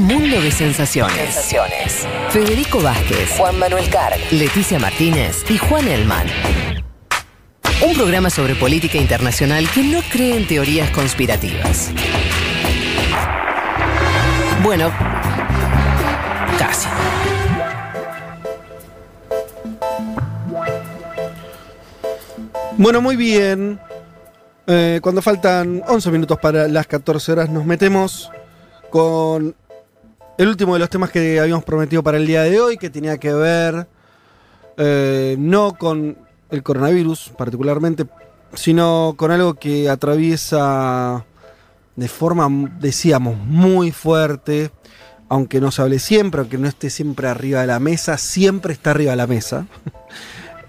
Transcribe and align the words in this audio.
Un 0.00 0.06
mundo 0.06 0.40
de 0.40 0.50
sensaciones. 0.50 1.14
Sensaciones. 1.14 2.08
Federico 2.30 2.80
Vázquez, 2.80 3.36
Juan 3.36 3.58
Manuel 3.58 3.90
Carr, 3.90 4.14
Leticia 4.30 4.78
Martínez 4.78 5.44
y 5.50 5.58
Juan 5.58 5.86
Elman. 5.86 6.26
Un 7.86 7.94
programa 7.94 8.30
sobre 8.30 8.54
política 8.54 8.96
internacional 8.96 9.68
que 9.68 9.82
no 9.82 10.00
cree 10.10 10.38
en 10.38 10.48
teorías 10.48 10.88
conspirativas. 10.92 11.90
Bueno, 14.62 14.90
casi. 16.58 16.88
Bueno, 22.78 23.02
muy 23.02 23.16
bien. 23.16 23.78
Eh, 24.66 25.00
cuando 25.02 25.20
faltan 25.20 25.82
11 25.86 26.10
minutos 26.10 26.38
para 26.38 26.68
las 26.68 26.86
14 26.86 27.32
horas, 27.32 27.50
nos 27.50 27.66
metemos 27.66 28.30
con 28.88 29.54
el 30.40 30.48
último 30.48 30.72
de 30.72 30.80
los 30.80 30.88
temas 30.88 31.10
que 31.10 31.38
habíamos 31.38 31.64
prometido 31.64 32.02
para 32.02 32.16
el 32.16 32.26
día 32.26 32.42
de 32.44 32.58
hoy, 32.58 32.78
que 32.78 32.88
tenía 32.88 33.18
que 33.18 33.30
ver 33.30 33.86
eh, 34.78 35.36
no 35.38 35.74
con 35.74 36.16
el 36.48 36.62
coronavirus 36.62 37.32
particularmente, 37.36 38.06
sino 38.54 39.12
con 39.18 39.32
algo 39.32 39.52
que 39.52 39.90
atraviesa 39.90 41.26
de 41.94 42.08
forma, 42.08 42.48
decíamos, 42.80 43.36
muy 43.36 43.90
fuerte, 43.90 44.70
aunque 45.28 45.60
no 45.60 45.70
se 45.70 45.82
hable 45.82 45.98
siempre, 45.98 46.40
aunque 46.40 46.56
no 46.56 46.68
esté 46.68 46.88
siempre 46.88 47.28
arriba 47.28 47.60
de 47.60 47.66
la 47.66 47.78
mesa, 47.78 48.16
siempre 48.16 48.72
está 48.72 48.92
arriba 48.92 49.10
de 49.10 49.16
la 49.18 49.26
mesa. 49.26 49.66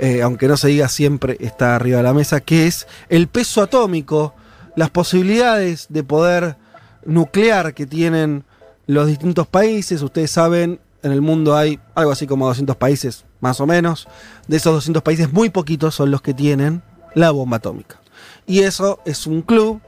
Eh, 0.03 0.23
aunque 0.23 0.47
no 0.47 0.57
se 0.57 0.67
diga 0.69 0.89
siempre 0.89 1.37
está 1.41 1.75
arriba 1.75 1.97
de 1.97 2.03
la 2.03 2.13
mesa, 2.15 2.41
que 2.41 2.65
es 2.65 2.87
el 3.07 3.27
peso 3.27 3.61
atómico, 3.61 4.33
las 4.75 4.89
posibilidades 4.89 5.85
de 5.89 6.03
poder 6.03 6.57
nuclear 7.05 7.75
que 7.75 7.85
tienen 7.85 8.43
los 8.91 9.07
distintos 9.07 9.47
países. 9.47 10.01
Ustedes 10.01 10.31
saben, 10.31 10.79
en 11.01 11.11
el 11.11 11.21
mundo 11.21 11.55
hay 11.55 11.79
algo 11.95 12.11
así 12.11 12.27
como 12.27 12.45
200 12.47 12.75
países, 12.75 13.25
más 13.39 13.59
o 13.61 13.65
menos. 13.65 14.07
De 14.47 14.57
esos 14.57 14.73
200 14.73 15.01
países, 15.01 15.31
muy 15.31 15.49
poquitos 15.49 15.95
son 15.95 16.11
los 16.11 16.21
que 16.21 16.33
tienen 16.33 16.83
la 17.15 17.31
bomba 17.31 17.57
atómica. 17.57 18.01
Y 18.45 18.59
eso 18.59 18.99
es 19.05 19.27
un 19.27 19.41
club, 19.43 19.81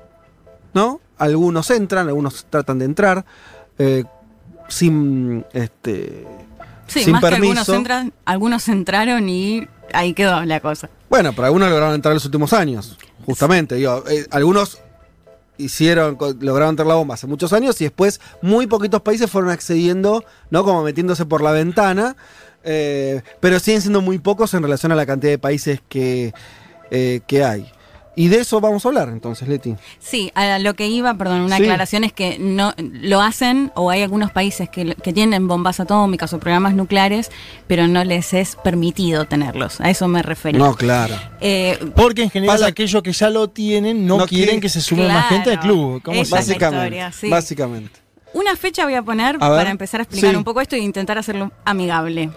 ¿no? 0.73 1.01
Algunos 1.17 1.69
entran, 1.69 2.07
algunos 2.07 2.45
tratan 2.49 2.79
de 2.79 2.85
entrar, 2.85 3.25
eh, 3.77 4.05
sin 4.69 5.45
este. 5.53 6.25
Sí, 6.87 7.03
sin 7.03 7.13
más 7.13 7.21
permiso. 7.21 7.41
que 7.41 7.59
algunos, 7.59 7.69
entran, 7.69 8.13
algunos 8.25 8.67
entraron 8.69 9.27
y 9.29 9.67
ahí 9.93 10.13
quedó 10.13 10.43
la 10.45 10.59
cosa. 10.59 10.89
Bueno, 11.09 11.31
pero 11.33 11.47
algunos 11.47 11.69
lograron 11.69 11.95
entrar 11.95 12.11
en 12.11 12.15
los 12.15 12.25
últimos 12.25 12.53
años, 12.53 12.97
justamente. 13.25 13.75
Digo, 13.75 14.03
eh, 14.09 14.25
algunos 14.31 14.79
hicieron, 15.57 16.17
lograron 16.39 16.71
entrar 16.71 16.87
la 16.87 16.95
bomba 16.95 17.15
hace 17.15 17.27
muchos 17.27 17.53
años 17.53 17.79
y 17.81 17.85
después 17.85 18.19
muy 18.41 18.67
poquitos 18.67 19.01
países 19.01 19.29
fueron 19.29 19.51
accediendo, 19.51 20.23
¿no? 20.49 20.63
Como 20.63 20.83
metiéndose 20.83 21.25
por 21.25 21.41
la 21.41 21.51
ventana. 21.51 22.15
eh, 22.63 23.21
pero 23.41 23.59
siguen 23.59 23.81
siendo 23.81 24.01
muy 24.01 24.19
pocos 24.19 24.53
en 24.53 24.63
relación 24.63 24.91
a 24.91 24.95
la 24.95 25.05
cantidad 25.05 25.31
de 25.31 25.37
países 25.37 25.81
que, 25.89 26.33
eh, 26.91 27.21
que 27.27 27.43
hay. 27.43 27.71
Y 28.15 28.27
de 28.27 28.41
eso 28.41 28.61
vamos 28.61 28.85
a 28.85 28.89
hablar 28.89 29.09
entonces, 29.09 29.47
Leti. 29.47 29.75
Sí, 29.99 30.31
a 30.35 30.59
lo 30.59 30.75
que 30.75 30.87
iba, 30.87 31.15
perdón, 31.15 31.41
una 31.41 31.57
Sí. 31.57 31.63
aclaración 31.63 32.03
es 32.03 32.13
que 32.13 32.37
no 32.39 32.73
lo 32.77 33.21
hacen 33.21 33.71
o 33.75 33.89
hay 33.89 34.03
algunos 34.03 34.31
países 34.31 34.69
que, 34.69 34.93
que 34.95 35.13
tienen 35.13 35.47
bombas 35.47 35.79
atómicas 35.79 36.31
o 36.33 36.39
programas 36.39 36.75
nucleares, 36.75 37.31
pero 37.65 37.87
no 37.87 38.03
les 38.03 38.33
es 38.33 38.55
permitido 38.63 39.25
tenerlos. 39.25 39.81
A 39.81 39.89
eso 39.89 40.07
me 40.07 40.21
refería. 40.21 40.59
No, 40.59 40.75
claro. 40.75 41.15
Eh, 41.41 41.79
Porque 41.95 42.21
en 42.23 42.29
general 42.29 42.57
Pasa- 42.57 42.67
aquellos 42.67 43.01
que 43.01 43.13
ya 43.13 43.29
lo 43.31 43.49
tienen 43.49 44.05
no, 44.05 44.17
No 44.19 44.27
quieren 44.27 44.45
quieren- 44.45 44.61
que 44.61 44.69
se 44.69 44.81
sume 44.81 45.07
más 45.07 45.29
gente 45.29 45.51
al 45.51 45.59
club. 45.59 46.01
Básicamente. 46.29 46.53
historia, 46.85 47.11
sí. 47.11 47.29
Básicamente. 47.29 47.99
Una 48.35 48.55
fecha 48.55 48.83
voy 48.85 48.95
a 48.95 49.03
poner 49.03 49.35
A 49.35 49.39
para 49.39 49.69
empezar 49.69 49.99
a 49.99 50.03
explicar 50.03 50.31
Sí. 50.31 50.35
un 50.35 50.43
poco 50.43 50.59
esto 50.59 50.75
e 50.75 50.79
intentar 50.79 51.19
hacerlo 51.19 51.51
amigable. 51.65 52.31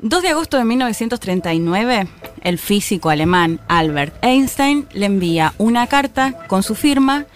2 0.00 0.22
de 0.22 0.28
agosto 0.28 0.56
de 0.56 0.64
1939, 0.64 2.06
el 2.42 2.58
físico 2.58 3.10
alemán 3.10 3.60
Albert 3.68 4.14
Einstein 4.22 4.86
le 4.92 5.06
envía 5.06 5.54
una 5.58 5.86
carta 5.86 6.34
con 6.46 6.62
su 6.62 6.74
firma 6.74 7.26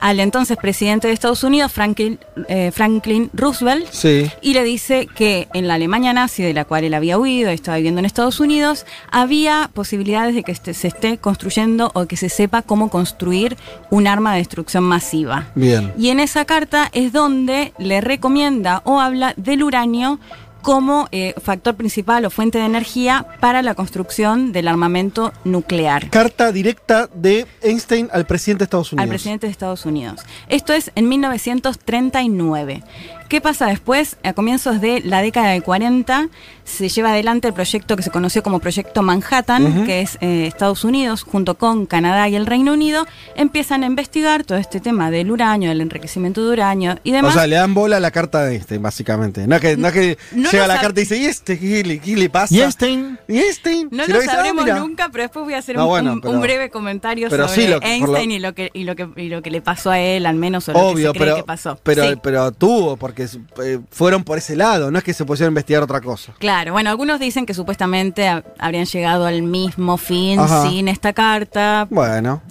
al 0.00 0.18
entonces 0.18 0.56
presidente 0.56 1.08
de 1.08 1.12
Estados 1.14 1.44
Unidos, 1.44 1.72
Franklin, 1.72 2.18
eh, 2.48 2.70
Franklin 2.72 3.28
Roosevelt, 3.34 3.86
Sí. 3.92 4.30
y 4.40 4.54
le 4.54 4.64
dice 4.64 5.06
que 5.14 5.46
en 5.52 5.68
la 5.68 5.74
Alemania 5.74 6.14
nazi, 6.14 6.42
de 6.42 6.54
la 6.54 6.64
cual 6.64 6.84
él 6.84 6.94
había 6.94 7.18
huido 7.18 7.50
y 7.50 7.54
estaba 7.54 7.76
viviendo 7.76 7.98
en 7.98 8.06
Estados 8.06 8.40
Unidos, 8.40 8.86
había 9.10 9.70
posibilidades 9.74 10.34
de 10.34 10.42
que 10.42 10.52
este- 10.52 10.72
se 10.72 10.88
esté 10.88 11.18
construyendo 11.18 11.90
o 11.94 12.06
que 12.06 12.16
se 12.16 12.30
sepa 12.30 12.62
cómo 12.62 12.88
construir 12.88 13.58
un 13.90 14.06
arma 14.06 14.32
de 14.32 14.38
destrucción 14.38 14.84
masiva. 14.84 15.48
Bien. 15.54 15.92
Y 15.98 16.08
en 16.08 16.20
esa 16.20 16.46
carta 16.46 16.88
es 16.92 17.12
donde 17.12 17.74
le 17.78 18.00
recomienda 18.00 18.80
o 18.86 19.00
habla 19.00 19.34
del 19.36 19.62
uranio 19.62 20.18
como 20.62 21.08
eh, 21.12 21.34
factor 21.42 21.74
principal 21.74 22.24
o 22.24 22.30
fuente 22.30 22.58
de 22.58 22.64
energía 22.64 23.26
para 23.40 23.62
la 23.62 23.74
construcción 23.74 24.52
del 24.52 24.68
armamento 24.68 25.32
nuclear. 25.44 26.10
Carta 26.10 26.52
directa 26.52 27.08
de 27.12 27.46
Einstein 27.62 28.08
al 28.12 28.26
presidente 28.26 28.60
de 28.60 28.64
Estados 28.64 28.92
Unidos. 28.92 29.02
Al 29.02 29.08
presidente 29.08 29.46
de 29.46 29.50
Estados 29.50 29.86
Unidos. 29.86 30.20
Esto 30.48 30.72
es 30.72 30.92
en 30.94 31.08
1939. 31.08 32.82
¿Qué 33.30 33.40
pasa 33.40 33.66
después? 33.66 34.16
A 34.24 34.32
comienzos 34.32 34.80
de 34.80 35.00
la 35.04 35.22
década 35.22 35.50
de 35.52 35.60
40 35.62 36.28
se 36.64 36.88
lleva 36.88 37.10
adelante 37.10 37.46
el 37.48 37.54
proyecto 37.54 37.96
que 37.96 38.02
se 38.02 38.10
conoció 38.10 38.42
como 38.42 38.58
Proyecto 38.58 39.02
Manhattan, 39.02 39.86
que 39.86 40.00
es 40.02 40.18
eh, 40.20 40.46
Estados 40.46 40.84
Unidos 40.84 41.22
junto 41.22 41.56
con 41.56 41.86
Canadá 41.86 42.28
y 42.28 42.34
el 42.36 42.44
Reino 42.46 42.72
Unido, 42.72 43.06
empiezan 43.36 43.82
a 43.84 43.86
investigar 43.86 44.42
todo 44.44 44.58
este 44.58 44.80
tema 44.80 45.10
del 45.12 45.30
uranio, 45.30 45.68
del 45.68 45.80
enriquecimiento 45.80 46.44
de 46.44 46.52
uranio 46.52 46.98
y 47.04 47.12
demás. 47.12 47.30
O 47.34 47.38
sea, 47.38 47.46
le 47.46 47.54
dan 47.56 47.72
bola 47.72 47.96
a 47.98 48.00
la 48.00 48.10
carta 48.10 48.44
de 48.44 48.54
Einstein, 48.54 48.82
básicamente. 48.82 49.46
No 49.46 49.54
es 49.56 49.60
que, 49.60 49.76
no 49.76 49.88
es 49.88 49.94
que 49.94 50.18
No 50.32 50.50
llega 50.50 50.66
la 50.66 50.80
carta 50.80 51.00
y 51.00 51.04
dice, 51.04 51.16
¿y 51.16 51.24
este 51.26 51.56
qué 51.58 51.82
le, 51.84 51.98
qué 52.00 52.16
le 52.16 52.30
pasa? 52.30 52.52
Y 52.54 52.60
Einstein, 52.60 53.18
¿Y 53.28 53.38
Einstein? 53.38 53.88
No 53.92 54.04
Si 54.06 54.12
lo 54.12 54.18
dice, 54.20 54.30
ah, 54.32 54.34
sabremos 54.36 54.64
mira. 54.64 54.78
nunca, 54.80 55.08
pero 55.10 55.22
después 55.24 55.44
voy 55.44 55.54
a 55.54 55.58
hacer 55.58 55.76
No, 55.76 55.84
un, 55.84 55.88
bueno, 55.88 56.12
un- 56.14 56.20
pero- 56.20 56.34
un 56.34 56.40
breve 56.40 56.70
comentario 56.70 57.30
sobre 57.30 57.48
sí, 57.48 57.66
lo- 57.68 57.80
por 57.80 57.88
lo- 57.88 57.94
Einstein 57.94 58.30
y, 58.32 58.38
lo 58.40 58.54
que, 58.54 58.70
y, 58.74 58.84
lo 58.84 58.96
que, 58.96 59.08
y 59.16 59.28
lo 59.28 59.40
que 59.42 59.50
le 59.52 59.60
pasó 59.60 59.90
a 59.92 60.00
él, 60.00 60.26
al 60.26 60.36
menos, 60.36 60.68
o 60.68 60.72
lo 60.72 60.78
Obvio, 60.80 61.12
que 61.12 61.18
se 61.18 61.24
cree 61.24 61.32
pero, 61.32 61.36
que 61.36 61.42
pasó. 61.44 61.78
pero, 61.82 62.08
Sí. 62.08 62.14
pero 62.22 62.52
tuvo, 62.52 62.96
porque 62.96 63.19
eh, 63.24 63.78
fueron 63.90 64.24
por 64.24 64.38
ese 64.38 64.56
lado, 64.56 64.90
no 64.90 64.98
es 64.98 65.04
que 65.04 65.12
se 65.14 65.24
pusieron 65.24 65.48
a 65.48 65.52
investigar 65.52 65.82
otra 65.82 66.00
cosa. 66.00 66.32
Claro, 66.38 66.72
bueno, 66.72 66.90
algunos 66.90 67.18
dicen 67.20 67.46
que 67.46 67.54
supuestamente 67.54 68.28
ha- 68.28 68.44
habrían 68.58 68.86
llegado 68.86 69.26
al 69.26 69.42
mismo 69.42 69.96
fin 69.96 70.38
Ajá. 70.40 70.68
sin 70.68 70.88
esta 70.88 71.12
carta. 71.12 71.86
Bueno, 71.90 72.42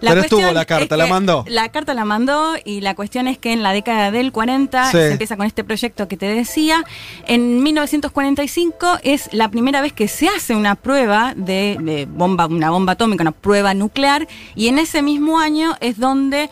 La 0.00 0.10
pero 0.10 0.22
estuvo 0.22 0.52
la 0.52 0.64
carta, 0.64 0.94
es 0.94 0.98
la 0.98 1.04
que 1.06 1.10
mandó. 1.10 1.44
La 1.48 1.68
carta 1.70 1.94
la 1.94 2.04
mandó 2.04 2.54
y 2.64 2.80
la 2.80 2.94
cuestión 2.94 3.28
es 3.28 3.38
que 3.38 3.52
en 3.52 3.62
la 3.62 3.72
década 3.72 4.10
del 4.10 4.32
40 4.32 4.86
Sí. 4.86 4.92
se 4.98 5.12
empieza 5.12 5.36
con 5.36 5.46
este 5.46 5.64
proyecto 5.64 6.08
que 6.08 6.16
te 6.16 6.26
decía. 6.26 6.84
En 7.26 7.62
1945 7.62 8.98
es 9.02 9.28
la 9.32 9.48
primera 9.50 9.80
vez 9.80 9.92
que 9.92 10.08
se 10.08 10.28
hace 10.28 10.54
una 10.54 10.74
prueba 10.74 11.34
de, 11.36 11.76
de 11.80 12.06
bomba, 12.06 12.46
una 12.46 12.70
bomba 12.70 12.92
atómica, 12.92 13.22
una 13.22 13.32
prueba 13.32 13.74
nuclear 13.74 14.26
y 14.54 14.68
en 14.68 14.78
ese 14.78 15.02
mismo 15.02 15.38
año 15.38 15.76
es 15.80 15.98
donde 15.98 16.48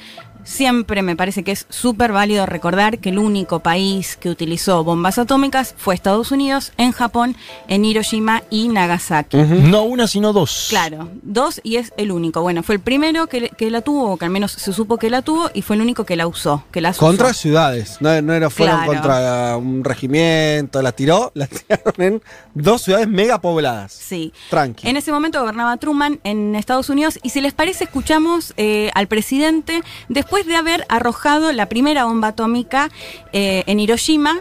Siempre 0.47 1.03
me 1.03 1.17
parece 1.17 1.43
que 1.43 1.51
es 1.51 1.67
súper 1.71 2.13
válido 2.13 2.47
recordar 2.47 2.99
que 3.01 3.09
el 3.09 3.19
único 3.19 3.59
país 3.61 4.17
que 4.17 4.31
utilizó 4.31 4.85
bombas 4.85 5.19
atómicas 5.19 5.75
fue 5.77 5.93
Estados 5.93 6.31
Unidos, 6.31 6.73
en 6.77 6.93
Japón, 6.93 7.37
en 7.67 7.85
Hiroshima 7.85 8.45
y 8.49 8.69
Nagasaki. 8.69 9.37
no 9.39 9.83
una 9.83 10.07
sino 10.07 10.33
dos. 10.33 10.67
Claro, 10.71 11.09
dos 11.23 11.61
y 11.65 11.77
es 11.77 11.93
el 11.97 12.13
único. 12.13 12.43
Bueno, 12.43 12.63
fue 12.63 12.77
el 12.77 12.81
primero 12.81 13.27
que, 13.27 13.49
que 13.49 13.73
la 13.73 13.81
tuvo, 13.81 14.13
o 14.13 14.17
que 14.17 14.25
al 14.25 14.31
menos 14.31 14.53
se 14.53 14.73
supo 14.73 14.99
que 14.99 15.11
la 15.11 15.23
tuvo, 15.23 15.51
y 15.53 15.63
fue 15.63 15.75
el 15.75 15.83
único 15.83 16.05
que 16.05 16.15
la 16.15 16.29
usó, 16.29 16.63
que 16.71 16.81
la 16.81 16.93
Contra 16.93 17.27
usó. 17.31 17.35
ciudades, 17.41 17.97
no, 18.01 18.23
no 18.23 18.33
era, 18.33 18.49
fueron 18.49 18.77
Claro. 18.77 18.93
contra 18.93 19.57
un 19.57 19.83
regimiento, 19.83 20.81
la 20.81 20.93
tiró, 20.93 21.33
la 21.35 21.49
tiraron 21.49 21.95
en 21.99 22.23
dos 22.55 22.83
ciudades 22.83 23.09
mega 23.09 23.41
pobladas. 23.41 23.93
Sí. 23.93 24.33
Tranqui. 24.49 24.87
En 24.89 24.97
ese 24.97 25.11
momento 25.11 25.41
gobernaba 25.41 25.77
Truman 25.77 26.21
en 26.23 26.55
Estados 26.55 26.89
Unidos 26.89 27.19
y 27.25 27.31
si 27.31 27.41
les 27.41 27.53
parece 27.53 27.83
escuchamos 27.85 28.55
eh, 28.57 28.91
al 28.95 29.09
presidente 29.09 29.83
después 30.09 30.36
de 30.45 30.57
haber 30.57 30.85
arrojado 30.89 31.53
la 31.53 31.67
primera 31.67 32.05
bomba 32.05 32.29
atómica 32.29 32.91
eh, 33.33 33.63
en 33.67 33.81
Hiroshima. 33.81 34.41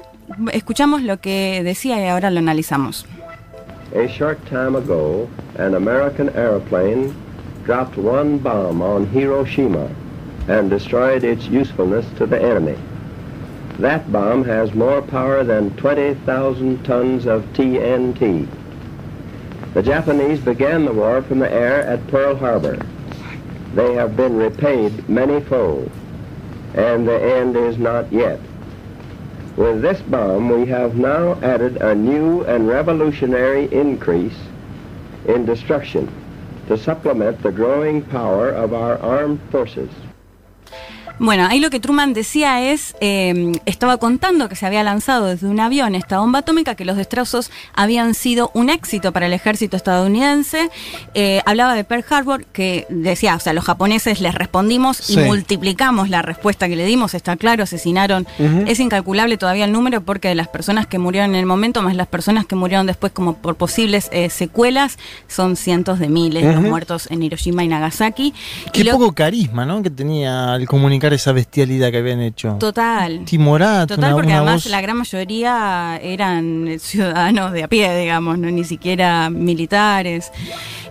Escuchamos 0.52 1.04
lo 1.04 1.22
que 1.22 1.62
decía 1.64 2.04
y 2.04 2.08
ahora 2.10 2.32
lo 2.32 2.40
analizamos. 2.40 3.06
A 3.94 4.08
short 4.08 4.40
time 4.50 4.76
ago, 4.76 5.30
an 5.58 5.76
American 5.76 6.30
airplane 6.36 7.14
dropped 7.64 7.98
one 7.98 8.38
bomb 8.40 8.82
on 8.82 9.08
Hiroshima 9.14 9.88
and 10.50 10.70
destroyed 10.70 11.24
its 11.24 11.48
usefulness 11.48 12.06
to 12.18 12.26
the 12.26 12.42
enemy. 12.42 12.76
That 13.80 14.12
bomb 14.12 14.44
has 14.46 14.74
more 14.74 15.02
power 15.02 15.44
than 15.44 15.76
20,000 15.78 16.84
tons 16.84 17.26
of 17.26 17.44
TNT. 17.54 18.48
The 19.74 19.84
Japanese 19.84 20.40
began 20.40 20.86
the 20.86 20.94
war 20.94 21.22
from 21.22 21.40
the 21.40 21.52
air 21.52 21.86
at 21.86 22.06
Pearl 22.08 22.36
Harbor. 22.36 22.80
They 23.76 23.94
have 23.94 24.16
been 24.16 24.38
repaid 24.38 25.10
many-fold, 25.10 25.92
and 26.76 27.06
the 27.06 27.22
end 27.22 27.58
is 27.58 27.78
not 27.78 28.12
yet. 28.12 28.40
With 29.58 29.82
this 29.82 30.02
bomb, 30.02 30.50
we 30.50 30.66
have 30.68 30.96
now 30.96 31.38
added 31.42 31.78
a 31.78 31.94
new 31.94 32.44
and 32.46 32.68
revolutionary 32.68 33.72
increase 33.74 34.38
in 35.28 35.46
destruction 35.46 36.10
to 36.68 36.78
supplement 36.78 37.42
the 37.44 37.52
growing 37.52 38.02
power 38.02 38.50
of 38.50 38.74
our 38.74 38.98
armed 39.00 39.42
forces. 39.52 39.90
Bueno, 41.18 41.48
ahí 41.50 41.60
lo 41.60 41.70
que 41.70 41.80
Truman 41.80 42.14
decía 42.14 42.62
es, 42.62 42.94
eh, 43.00 43.54
estaba 43.66 43.98
contando 43.98 44.50
que 44.50 44.56
se 44.56 44.66
había 44.66 44.84
lanzado 44.84 45.28
desde 45.28 45.48
un 45.48 45.60
avión 45.60 45.96
esta 45.96 46.20
bomba 46.20 46.40
atómica, 46.40 46.76
que 46.76 46.84
los 46.86 46.98
destrozos 46.98 47.52
habían 47.74 48.14
sido 48.14 48.52
un 48.54 48.70
éxito 48.70 49.14
para 49.14 49.26
el 49.28 49.34
ejército 49.34 49.78
estadounidense. 49.78 50.70
Eh, 51.14 51.42
hablaba 51.46 51.74
de 51.74 51.84
Pearl 51.86 52.04
Harbor, 52.10 52.46
que 52.46 52.86
decía, 52.90 53.36
o 53.36 53.40
sea, 53.40 53.54
los 53.54 53.64
japoneses 53.64 54.20
les 54.20 54.36
respondimos 54.36 54.98
Sí. 54.98 55.14
y 55.14 55.18
multiplicamos 55.24 56.10
la 56.10 56.22
respuesta 56.22 56.68
que 56.68 56.76
le 56.76 56.86
dimos, 56.86 57.14
está 57.14 57.36
claro, 57.38 57.64
asesinaron. 57.64 58.28
Es 58.68 58.80
incalculable 58.80 59.38
todavía 59.38 59.66
el 59.66 59.72
número 59.72 60.02
porque 60.02 60.28
de 60.28 60.36
las 60.36 60.48
personas 60.50 60.86
que 60.88 61.00
murieron 61.00 61.32
en 61.32 61.36
el 61.38 61.46
momento, 61.46 61.82
más 61.82 61.96
las 61.96 62.08
personas 62.08 62.46
que 62.46 62.56
murieron 62.56 62.86
después 62.88 63.12
como 63.14 63.36
por 63.38 63.56
posibles 63.56 64.10
eh, 64.12 64.30
secuelas, 64.30 64.98
son 65.28 65.56
cientos 65.56 66.00
de 66.00 66.10
miles 66.10 66.44
los 66.44 66.62
muertos 66.62 67.08
en 67.10 67.24
Hiroshima 67.24 67.64
y 67.64 67.68
Nagasaki. 67.68 68.34
Qué 68.74 68.82
Y 68.82 68.84
lo- 68.84 68.92
poco 68.94 69.14
carisma, 69.14 69.66
¿no? 69.66 69.82
Que 69.82 69.90
tenía 69.90 70.54
al 70.54 70.66
esa 71.14 71.32
bestialidad 71.32 71.92
que 71.92 71.98
habían 71.98 72.22
hecho. 72.22 72.58
Total. 72.60 73.24
Timorato, 73.26 73.96
Total, 73.96 74.06
una, 74.10 74.14
porque 74.16 74.28
una 74.28 74.38
además 74.38 74.66
voz- 74.66 74.70
la 74.72 74.82
gran 74.82 74.98
mayoría 74.98 76.00
eran 76.02 76.78
ciudadanos 76.80 77.52
de 77.52 77.64
a 77.64 77.68
pie, 77.68 77.96
digamos, 77.98 78.38
no 78.38 78.50
ni 78.52 78.64
siquiera 78.64 79.30
militares. 79.30 80.32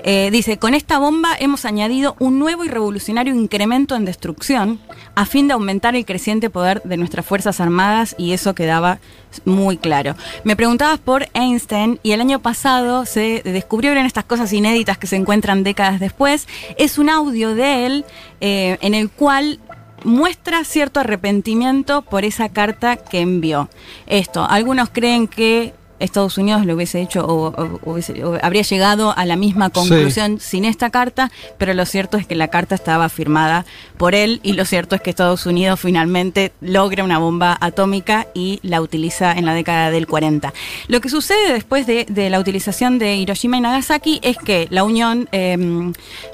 Eh, 0.06 0.28
dice, 0.30 0.58
con 0.58 0.74
esta 0.74 0.98
bomba 0.98 1.30
hemos 1.38 1.64
añadido 1.64 2.14
un 2.18 2.38
nuevo 2.38 2.62
y 2.64 2.68
revolucionario 2.68 3.34
incremento 3.34 3.96
en 3.96 4.04
destrucción 4.04 4.78
a 5.14 5.24
fin 5.24 5.46
de 5.48 5.54
aumentar 5.54 5.96
el 5.96 6.04
creciente 6.04 6.50
poder 6.50 6.82
de 6.84 6.98
nuestras 6.98 7.24
Fuerzas 7.24 7.58
Armadas 7.60 8.14
y 8.18 8.32
eso 8.32 8.54
quedaba 8.54 8.98
muy 9.46 9.78
claro. 9.78 10.14
Me 10.44 10.56
preguntabas 10.56 10.98
por 11.00 11.26
Einstein 11.32 11.98
y 12.02 12.12
el 12.12 12.20
año 12.20 12.40
pasado 12.40 13.06
se 13.06 13.40
descubrieron 13.44 14.04
estas 14.04 14.24
cosas 14.24 14.52
inéditas 14.52 14.98
que 14.98 15.06
se 15.06 15.16
encuentran 15.16 15.62
décadas 15.64 16.00
después. 16.00 16.48
Es 16.76 16.98
un 16.98 17.08
audio 17.08 17.54
de 17.54 17.86
él 17.86 18.04
eh, 18.42 18.76
en 18.82 18.92
el 18.94 19.08
cual 19.10 19.58
muestra 20.04 20.64
cierto 20.64 21.00
arrepentimiento 21.00 22.02
por 22.02 22.24
esa 22.24 22.48
carta 22.48 22.96
que 22.96 23.20
envió. 23.20 23.68
Esto, 24.06 24.44
algunos 24.44 24.90
creen 24.90 25.26
que 25.26 25.74
Estados 26.04 26.38
Unidos 26.38 26.64
lo 26.66 26.74
hubiese 26.74 27.00
hecho 27.00 27.24
o, 27.26 27.48
o- 27.48 27.80
hubiese- 27.84 28.22
o 28.24 28.38
habría 28.42 28.62
llegado 28.62 29.16
a 29.16 29.24
la 29.24 29.36
misma 29.36 29.70
conclusión 29.70 30.38
sin 30.40 30.64
esta 30.64 30.90
carta, 30.90 31.30
pero 31.58 31.74
lo 31.74 31.84
cierto 31.86 32.16
es 32.16 32.26
que 32.26 32.34
la 32.34 32.48
carta 32.48 32.74
estaba 32.74 33.08
firmada 33.08 33.64
por 33.96 34.14
él 34.14 34.40
y 34.42 34.52
lo 34.52 34.64
cierto 34.64 34.94
es 34.94 35.00
que 35.00 35.10
Estados 35.10 35.46
Unidos 35.46 35.80
finalmente 35.80 36.52
logra 36.60 37.04
una 37.04 37.18
bomba 37.18 37.56
atómica 37.60 38.26
y 38.34 38.60
la 38.62 38.80
utiliza 38.80 39.32
en 39.32 39.46
la 39.46 39.54
década 39.54 39.90
del 39.90 40.06
40. 40.06 40.52
Lo 40.88 41.00
que 41.00 41.08
sucede 41.08 41.52
después 41.52 41.86
de, 41.86 42.04
de 42.08 42.30
la 42.30 42.38
utilización 42.40 42.98
de 42.98 43.16
Hiroshima 43.16 43.56
y 43.56 43.60
Nagasaki 43.60 44.20
es 44.22 44.36
que 44.36 44.66
la 44.70 44.84
Unión, 44.84 45.28
eh, 45.32 45.56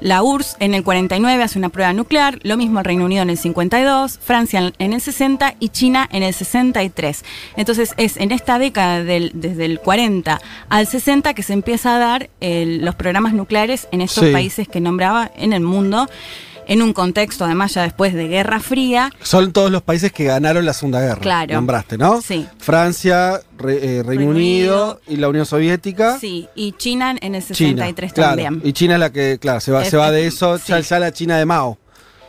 la 0.00 0.22
URSS 0.22 0.56
en 0.60 0.74
el 0.74 0.82
49 0.82 1.42
hace 1.42 1.58
una 1.58 1.68
prueba 1.68 1.92
nuclear, 1.92 2.38
lo 2.42 2.56
mismo 2.56 2.78
el 2.80 2.84
Reino 2.84 3.04
Unido 3.04 3.22
en 3.22 3.30
el 3.30 3.38
52, 3.38 4.18
Francia 4.22 4.60
en- 4.60 4.74
en 4.78 4.92
el 4.92 5.00
60 5.00 5.54
y 5.60 5.68
China 5.68 6.08
en 6.12 6.22
el 6.22 6.34
63. 6.34 7.24
Entonces 7.56 7.94
es 7.96 8.16
en 8.16 8.32
esta 8.32 8.58
década 8.58 9.02
del, 9.04 9.30
desde 9.34 9.59
el 9.66 9.80
40 9.80 10.40
al 10.68 10.86
60 10.86 11.34
que 11.34 11.42
se 11.42 11.52
empieza 11.52 11.96
a 11.96 11.98
dar 11.98 12.30
el- 12.40 12.84
los 12.84 12.94
programas 12.94 13.32
nucleares 13.34 13.88
en 13.92 14.00
estos 14.00 14.26
Sí. 14.26 14.32
países 14.32 14.68
que 14.68 14.80
nombraba 14.80 15.30
en 15.36 15.52
el 15.52 15.60
mundo, 15.62 16.08
en 16.66 16.82
un 16.82 16.92
contexto 16.92 17.44
además 17.44 17.74
ya 17.74 17.82
después 17.82 18.14
de 18.14 18.28
Guerra 18.28 18.60
Fría. 18.60 19.10
Son 19.22 19.52
todos 19.52 19.72
los 19.72 19.82
países 19.82 20.12
que 20.12 20.24
ganaron 20.24 20.64
la 20.64 20.72
Segunda 20.72 21.00
Guerra. 21.00 21.20
Claro. 21.20 21.54
Nombraste, 21.54 21.98
¿no? 21.98 22.20
Sí. 22.22 22.46
Francia, 22.58 23.40
Re- 23.58 23.74
eh, 23.98 24.02
Reino, 24.02 24.08
Reino 24.08 24.26
Unido, 24.30 24.82
Unido. 24.84 25.00
y 25.08 25.16
la 25.16 25.28
Unión 25.28 25.46
Soviética. 25.46 26.18
Sí, 26.18 26.48
y 26.54 26.72
China 26.72 27.16
en 27.20 27.34
el 27.34 27.42
China. 27.42 27.54
63 27.56 28.12
claro. 28.12 28.28
también. 28.42 28.60
Y 28.64 28.72
China 28.72 28.94
es 28.94 29.00
la 29.00 29.10
que, 29.10 29.38
claro, 29.40 29.60
se 29.60 29.72
va, 29.72 29.84
se 29.84 29.96
va 29.96 30.10
de 30.12 30.26
es- 30.26 30.34
eso, 30.34 30.56
ya, 30.58 30.80
sí. 30.82 30.88
ya 30.88 30.98
la 31.00 31.12
China 31.12 31.36
de 31.38 31.44
Mao. 31.46 31.76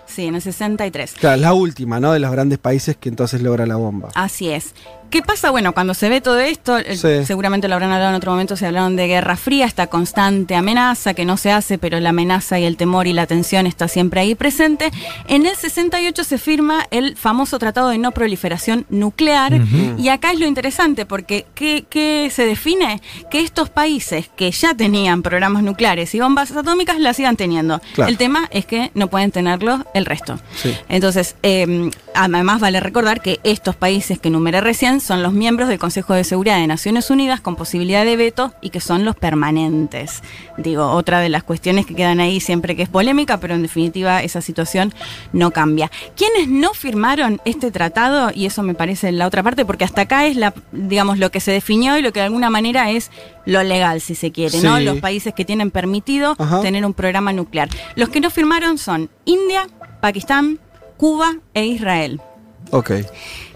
Sí, 0.07 0.25
en 0.25 0.35
el 0.35 0.41
63. 0.41 1.13
Claro, 1.13 1.35
es 1.35 1.41
la 1.41 1.53
última, 1.53 1.99
¿no? 2.01 2.11
De 2.11 2.19
los 2.19 2.31
grandes 2.31 2.57
países 2.57 2.97
que 2.97 3.07
entonces 3.07 3.41
logra 3.41 3.65
la 3.65 3.77
bomba. 3.77 4.09
Así 4.15 4.49
es. 4.49 4.73
¿Qué 5.11 5.21
pasa? 5.21 5.51
Bueno, 5.51 5.73
cuando 5.73 5.93
se 5.93 6.07
ve 6.07 6.21
todo 6.21 6.39
esto, 6.39 6.77
Sí. 6.95 7.25
seguramente 7.25 7.67
lo 7.67 7.73
habrán 7.75 7.91
hablado 7.91 8.09
en 8.11 8.15
otro 8.15 8.31
momento, 8.31 8.55
se 8.55 8.65
hablaron 8.65 8.95
de 8.95 9.07
Guerra 9.07 9.35
Fría, 9.35 9.65
esta 9.65 9.87
constante 9.87 10.55
amenaza 10.55 11.13
que 11.13 11.25
no 11.25 11.35
se 11.35 11.51
hace, 11.51 11.77
pero 11.77 11.99
la 11.99 12.09
amenaza 12.09 12.57
y 12.59 12.63
el 12.63 12.77
temor 12.77 13.07
y 13.07 13.13
la 13.13 13.27
tensión 13.27 13.67
está 13.67 13.89
siempre 13.89 14.21
ahí 14.21 14.35
presente. 14.35 14.89
En 15.27 15.45
el 15.45 15.53
68 15.57 16.23
se 16.23 16.37
firma 16.37 16.87
el 16.91 17.17
famoso 17.17 17.59
Tratado 17.59 17.89
de 17.89 17.97
No 17.97 18.11
Proliferación 18.11 18.85
Nuclear 18.89 19.59
y 19.97 20.07
acá 20.07 20.31
es 20.31 20.39
lo 20.39 20.45
interesante 20.47 21.05
porque 21.05 21.45
¿qué, 21.55 21.83
qué 21.89 22.29
se 22.33 22.45
define? 22.45 23.01
Que 23.29 23.41
estos 23.41 23.69
países 23.69 24.29
que 24.37 24.49
ya 24.51 24.73
tenían 24.75 25.23
programas 25.23 25.61
nucleares 25.63 26.15
y 26.15 26.21
bombas 26.21 26.51
atómicas 26.53 26.99
las 26.99 27.17
sigan 27.17 27.35
teniendo. 27.35 27.81
Claro. 27.95 28.09
El 28.09 28.17
tema 28.17 28.47
es 28.51 28.65
que 28.65 28.91
no 28.93 29.07
pueden 29.09 29.31
tenerlos 29.31 29.81
el 29.93 30.05
resto. 30.05 30.39
Sí. 30.55 30.73
Entonces, 30.87 31.35
eh, 31.43 31.91
además 32.15 32.61
vale 32.61 32.79
recordar 32.79 33.21
que 33.21 33.41
estos 33.43 33.75
países 33.75 34.17
que 34.17 34.29
enumeré 34.29 34.61
recién 34.61 35.00
son 35.01 35.23
los 35.23 35.33
miembros 35.33 35.67
del 35.67 35.79
Consejo 35.79 36.13
de 36.13 36.23
Seguridad 36.23 36.57
de 36.57 36.67
Naciones 36.67 37.09
Unidas 37.09 37.41
con 37.41 37.55
posibilidad 37.55 38.05
de 38.05 38.15
veto 38.15 38.53
y 38.61 38.69
que 38.69 38.79
son 38.79 39.05
los 39.05 39.15
permanentes. 39.15 40.21
Digo, 40.57 40.91
otra 40.91 41.19
de 41.19 41.29
las 41.29 41.43
cuestiones 41.43 41.85
que 41.85 41.95
quedan 41.95 42.19
ahí 42.19 42.39
siempre 42.39 42.75
que 42.75 42.83
es 42.83 42.89
polémica, 42.89 43.39
pero 43.39 43.55
en 43.55 43.61
definitiva 43.61 44.21
esa 44.21 44.41
situación 44.41 44.93
no 45.33 45.51
cambia. 45.51 45.91
¿Quiénes 46.15 46.47
no 46.47 46.73
firmaron 46.73 47.41
este 47.45 47.71
tratado? 47.71 48.31
Y 48.33 48.45
eso 48.45 48.63
me 48.63 48.73
parece 48.73 49.11
la 49.11 49.27
otra 49.27 49.43
parte, 49.43 49.65
porque 49.65 49.83
hasta 49.83 50.01
acá 50.01 50.25
es 50.25 50.35
la, 50.35 50.53
digamos, 50.71 51.17
lo 51.17 51.31
que 51.31 51.39
se 51.39 51.51
definió 51.51 51.97
y 51.97 52.01
lo 52.01 52.13
que 52.13 52.19
de 52.19 52.27
alguna 52.27 52.49
manera 52.49 52.91
es 52.91 53.11
lo 53.45 53.63
legal, 53.63 54.01
si 54.01 54.15
se 54.15 54.31
quiere, 54.31 54.61
¿no? 54.61 54.79
Los 54.79 54.99
países 54.99 55.33
que 55.33 55.45
tienen 55.45 55.71
permitido 55.71 56.35
Ajá. 56.37 56.61
tener 56.61 56.85
un 56.85 56.93
programa 56.93 57.33
nuclear. 57.33 57.69
Los 57.95 58.09
que 58.09 58.21
no 58.21 58.29
firmaron 58.29 58.77
son 58.77 59.09
India, 59.25 59.67
Pakistán, 59.99 60.59
Cuba 60.97 61.37
e 61.53 61.65
Israel. 61.65 62.21
Ok. 62.69 62.91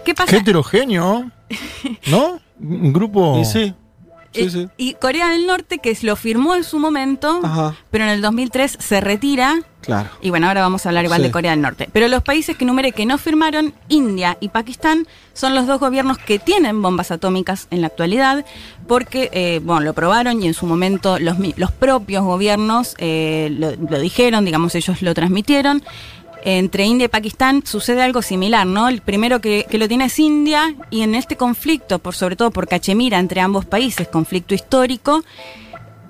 ¿Qué 0.04 0.14
pasa? 0.14 0.30
Qué 0.30 0.36
heterogéneo, 0.38 1.30
¿no? 2.10 2.40
Un 2.60 2.92
grupo... 2.92 3.38
Y 3.40 3.44
sí. 3.44 3.74
Sí, 4.32 4.42
Eh, 4.42 4.50
sí. 4.50 4.68
Y 4.76 4.94
Corea 4.94 5.30
del 5.30 5.46
Norte, 5.46 5.78
que 5.78 5.96
lo 6.02 6.14
firmó 6.14 6.54
en 6.56 6.64
su 6.64 6.78
momento, 6.78 7.40
Ajá. 7.42 7.74
pero 7.90 8.04
en 8.04 8.10
el 8.10 8.20
2003 8.20 8.76
se 8.78 9.00
retira. 9.00 9.60
Claro. 9.80 10.10
Y 10.20 10.28
bueno, 10.30 10.48
ahora 10.48 10.60
vamos 10.62 10.84
a 10.84 10.90
hablar 10.90 11.04
igual 11.06 11.20
Sí. 11.20 11.26
de 11.28 11.30
Corea 11.30 11.52
del 11.52 11.62
Norte. 11.62 11.88
Pero 11.92 12.08
los 12.08 12.22
países 12.22 12.54
que 12.56 12.64
numeré 12.66 12.92
que 12.92 13.06
no 13.06 13.16
firmaron, 13.18 13.72
India 13.88 14.36
y 14.40 14.48
Pakistán, 14.50 15.06
son 15.32 15.54
los 15.54 15.66
dos 15.66 15.80
gobiernos 15.80 16.18
que 16.18 16.38
tienen 16.38 16.82
bombas 16.82 17.12
atómicas 17.12 17.66
en 17.70 17.80
la 17.80 17.86
actualidad, 17.86 18.44
porque, 18.86 19.30
eh, 19.32 19.60
bueno, 19.62 19.80
lo 19.82 19.94
probaron 19.94 20.42
y 20.42 20.48
en 20.48 20.54
su 20.54 20.66
momento 20.66 21.18
los, 21.18 21.38
mi- 21.38 21.54
los 21.56 21.70
propios 21.72 22.22
gobiernos 22.24 22.94
eh, 22.98 23.48
lo, 23.58 23.72
lo 23.76 23.98
dijeron, 24.00 24.44
digamos, 24.44 24.74
ellos 24.74 25.00
lo 25.00 25.14
transmitieron. 25.14 25.82
Entre 26.44 26.84
India 26.84 27.06
y 27.06 27.08
Pakistán 27.08 27.62
sucede 27.66 28.02
algo 28.02 28.22
similar, 28.22 28.66
¿no? 28.66 28.88
El 28.88 29.00
primero 29.00 29.40
que, 29.40 29.66
lo 29.72 29.88
tiene 29.88 30.04
es 30.04 30.18
India 30.18 30.74
y 30.90 31.02
en 31.02 31.14
este 31.14 31.36
conflicto, 31.36 31.98
por 31.98 32.14
sobre 32.14 32.36
todo 32.36 32.50
por 32.52 32.68
Cachemira 32.68 33.18
entre 33.18 33.40
ambos 33.40 33.64
países, 33.64 34.06
conflicto 34.08 34.54
histórico, 34.54 35.24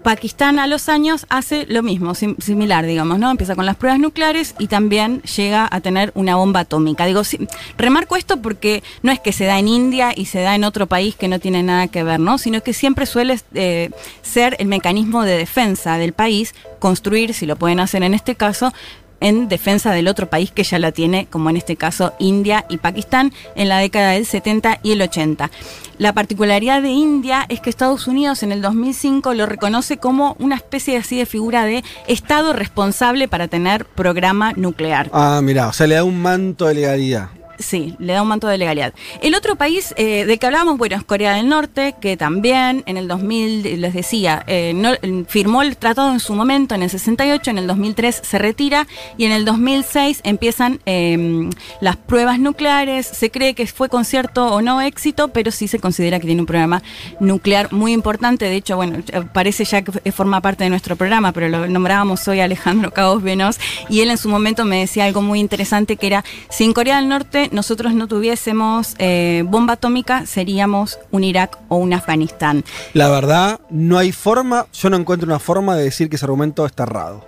Pakistán 0.02 0.60
a 0.60 0.68
los 0.68 0.88
años 0.88 1.26
hace 1.30 1.66
lo 1.66 1.82
mismo, 1.82 2.14
sim- 2.14 2.36
similar, 2.38 2.86
digamos, 2.86 3.18
¿no? 3.18 3.28
Empieza 3.28 3.56
con 3.56 3.66
las 3.66 3.74
pruebas 3.74 3.98
nucleares 3.98 4.54
y 4.60 4.68
también 4.68 5.20
llega 5.22 5.66
a 5.68 5.80
tener 5.80 6.12
una 6.14 6.36
bomba 6.36 6.60
atómica. 6.60 7.06
Digo, 7.06 7.24
sí, 7.24 7.48
remarco 7.76 8.14
esto 8.14 8.40
porque 8.40 8.84
no 9.02 9.10
es 9.10 9.18
que 9.18 9.32
se 9.32 9.46
da 9.46 9.58
en 9.58 9.66
India 9.66 10.12
y 10.14 10.26
se 10.26 10.42
da 10.42 10.54
en 10.54 10.62
otro 10.62 10.86
país 10.86 11.16
que 11.16 11.26
no 11.26 11.40
tiene 11.40 11.64
nada 11.64 11.88
que 11.88 12.04
ver, 12.04 12.20
¿no? 12.20 12.38
Sino 12.38 12.62
que 12.62 12.72
siempre 12.72 13.04
suele 13.06 13.40
eh, 13.54 13.90
ser 14.22 14.54
el 14.60 14.68
mecanismo 14.68 15.24
de 15.24 15.38
defensa 15.38 15.98
del 15.98 16.12
país, 16.12 16.54
construir, 16.78 17.34
si 17.34 17.44
lo 17.44 17.56
pueden 17.56 17.80
hacer 17.80 18.04
en 18.04 18.14
este 18.14 18.36
caso, 18.36 18.72
en 19.20 19.48
defensa 19.48 19.92
del 19.92 20.08
otro 20.08 20.28
país 20.28 20.50
que 20.50 20.64
ya 20.64 20.78
la 20.78 20.92
tiene, 20.92 21.26
como 21.30 21.50
en 21.50 21.56
este 21.56 21.76
caso 21.76 22.12
India 22.18 22.64
y 22.68 22.78
Pakistán, 22.78 23.32
en 23.54 23.68
la 23.68 23.78
década 23.78 24.12
del 24.12 24.26
70 24.26 24.80
y 24.82 24.92
el 24.92 25.02
80. 25.02 25.50
La 25.98 26.12
particularidad 26.12 26.82
de 26.82 26.90
India 26.90 27.46
es 27.48 27.60
que 27.60 27.70
Estados 27.70 28.06
Unidos 28.06 28.42
en 28.42 28.52
el 28.52 28.60
2005 28.60 29.32
lo 29.34 29.46
reconoce 29.46 29.96
como 29.96 30.36
una 30.38 30.56
especie 30.56 30.98
así 30.98 31.16
de 31.16 31.26
figura 31.26 31.64
de 31.64 31.82
Estado 32.06 32.52
responsable 32.52 33.28
para 33.28 33.48
tener 33.48 33.86
programa 33.86 34.52
nuclear. 34.52 35.08
Ah, 35.12 35.40
mira, 35.42 35.68
o 35.68 35.72
sea, 35.72 35.86
le 35.86 35.94
da 35.94 36.04
un 36.04 36.20
manto 36.20 36.66
de 36.66 36.74
legalidad. 36.74 37.30
Sí, 37.58 37.94
le 37.98 38.12
da 38.12 38.22
un 38.22 38.28
manto 38.28 38.48
de 38.48 38.58
legalidad. 38.58 38.94
El 39.22 39.34
otro 39.34 39.56
país 39.56 39.94
eh, 39.96 40.24
de 40.24 40.38
que 40.38 40.46
hablábamos, 40.46 40.78
bueno, 40.78 40.96
es 40.96 41.04
Corea 41.04 41.34
del 41.34 41.48
Norte, 41.48 41.94
que 42.00 42.16
también 42.16 42.82
en 42.86 42.96
el 42.96 43.08
2000, 43.08 43.80
les 43.80 43.94
decía, 43.94 44.44
eh, 44.46 45.24
firmó 45.28 45.62
el 45.62 45.76
tratado 45.76 46.12
en 46.12 46.20
su 46.20 46.34
momento, 46.34 46.74
en 46.74 46.82
el 46.82 46.90
68, 46.90 47.50
en 47.50 47.58
el 47.58 47.66
2003 47.66 48.20
se 48.22 48.38
retira 48.38 48.86
y 49.16 49.24
en 49.24 49.32
el 49.32 49.44
2006 49.44 50.20
empiezan 50.24 50.80
eh, 50.86 51.48
las 51.80 51.96
pruebas 51.96 52.38
nucleares. 52.38 53.06
Se 53.06 53.30
cree 53.30 53.54
que 53.54 53.66
fue 53.66 53.88
con 53.88 54.04
cierto 54.04 54.46
o 54.46 54.60
no 54.62 54.80
éxito, 54.80 55.28
pero 55.28 55.50
sí 55.50 55.68
se 55.68 55.78
considera 55.78 56.18
que 56.18 56.26
tiene 56.26 56.42
un 56.42 56.46
programa 56.46 56.82
nuclear 57.20 57.72
muy 57.72 57.92
importante. 57.92 58.46
De 58.46 58.56
hecho, 58.56 58.76
bueno, 58.76 58.98
eh, 58.98 59.22
parece 59.32 59.64
ya 59.64 59.82
que 59.82 60.12
forma 60.12 60.40
parte 60.40 60.64
de 60.64 60.70
nuestro 60.70 60.96
programa, 60.96 61.32
pero 61.32 61.48
lo 61.48 61.66
nombrábamos 61.66 62.26
hoy 62.28 62.40
Alejandro 62.40 62.92
Cabos 62.92 63.22
Venos 63.22 63.58
y 63.88 64.00
él 64.00 64.10
en 64.10 64.18
su 64.18 64.28
momento 64.28 64.64
me 64.64 64.80
decía 64.80 65.04
algo 65.04 65.22
muy 65.22 65.40
interesante 65.40 65.96
que 65.96 66.06
era, 66.06 66.24
si 66.50 66.64
en 66.64 66.72
Corea 66.72 66.96
del 66.96 67.08
Norte 67.08 67.45
nosotros 67.52 67.94
no 67.94 68.08
tuviésemos 68.08 68.94
eh, 68.98 69.42
bomba 69.46 69.74
atómica, 69.74 70.26
seríamos 70.26 70.98
un 71.10 71.24
Irak 71.24 71.58
o 71.68 71.76
un 71.76 71.92
Afganistán. 71.92 72.64
La 72.92 73.08
verdad, 73.08 73.60
no 73.70 73.98
hay 73.98 74.12
forma, 74.12 74.66
yo 74.72 74.90
no 74.90 74.96
encuentro 74.96 75.26
una 75.26 75.38
forma 75.38 75.76
de 75.76 75.84
decir 75.84 76.08
que 76.08 76.16
ese 76.16 76.24
argumento 76.24 76.64
está 76.66 76.84
errado. 76.84 77.26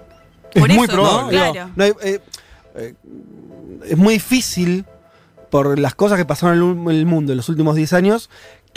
Es 0.54 0.60
Por 0.62 0.70
muy 0.72 0.84
eso, 0.84 0.92
probable. 0.92 1.30
Claro. 1.36 1.52
Digo, 1.52 1.70
no 1.76 1.84
hay- 1.84 1.92
eh, 2.02 2.20
eh, 2.76 2.94
es 3.86 3.96
muy 3.96 4.14
difícil 4.14 4.84
por 5.50 5.78
las 5.78 5.94
cosas 5.94 6.18
que 6.18 6.24
pasaron 6.26 6.58
en 6.82 6.90
el, 6.90 6.96
el 6.98 7.06
mundo 7.06 7.32
en 7.32 7.38
los 7.38 7.48
últimos 7.48 7.74
10 7.74 7.92
años 7.94 8.28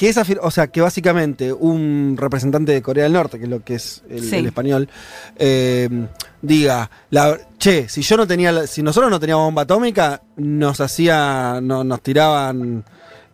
que 0.02 0.10
esa, 0.10 0.26
o 0.42 0.50
sea, 0.50 0.66
que 0.66 0.82
básicamente 0.82 1.54
un 1.54 2.16
representante 2.18 2.72
de 2.72 2.82
Corea 2.82 3.04
del 3.04 3.14
Norte, 3.14 3.38
que 3.38 3.44
es 3.44 3.50
lo 3.52 3.64
que 3.64 3.76
es 3.76 4.02
el, 4.10 4.24
Sí. 4.24 4.38
el 4.38 4.48
español, 4.48 4.90
eh, 5.36 6.08
diga, 6.42 6.90
la, 7.12 7.38
che, 7.60 7.88
si 7.88 8.02
yo 8.02 8.18
no 8.18 8.26
tenía, 8.26 8.66
si 8.66 8.82
nosotros 8.82 9.12
no 9.12 9.20
teníamos 9.20 9.46
bomba 9.46 9.62
atómica, 9.62 10.24
nos 10.38 10.82
hacía, 10.82 11.60
no, 11.62 11.84
nos 11.84 12.02
tiraban 12.02 12.84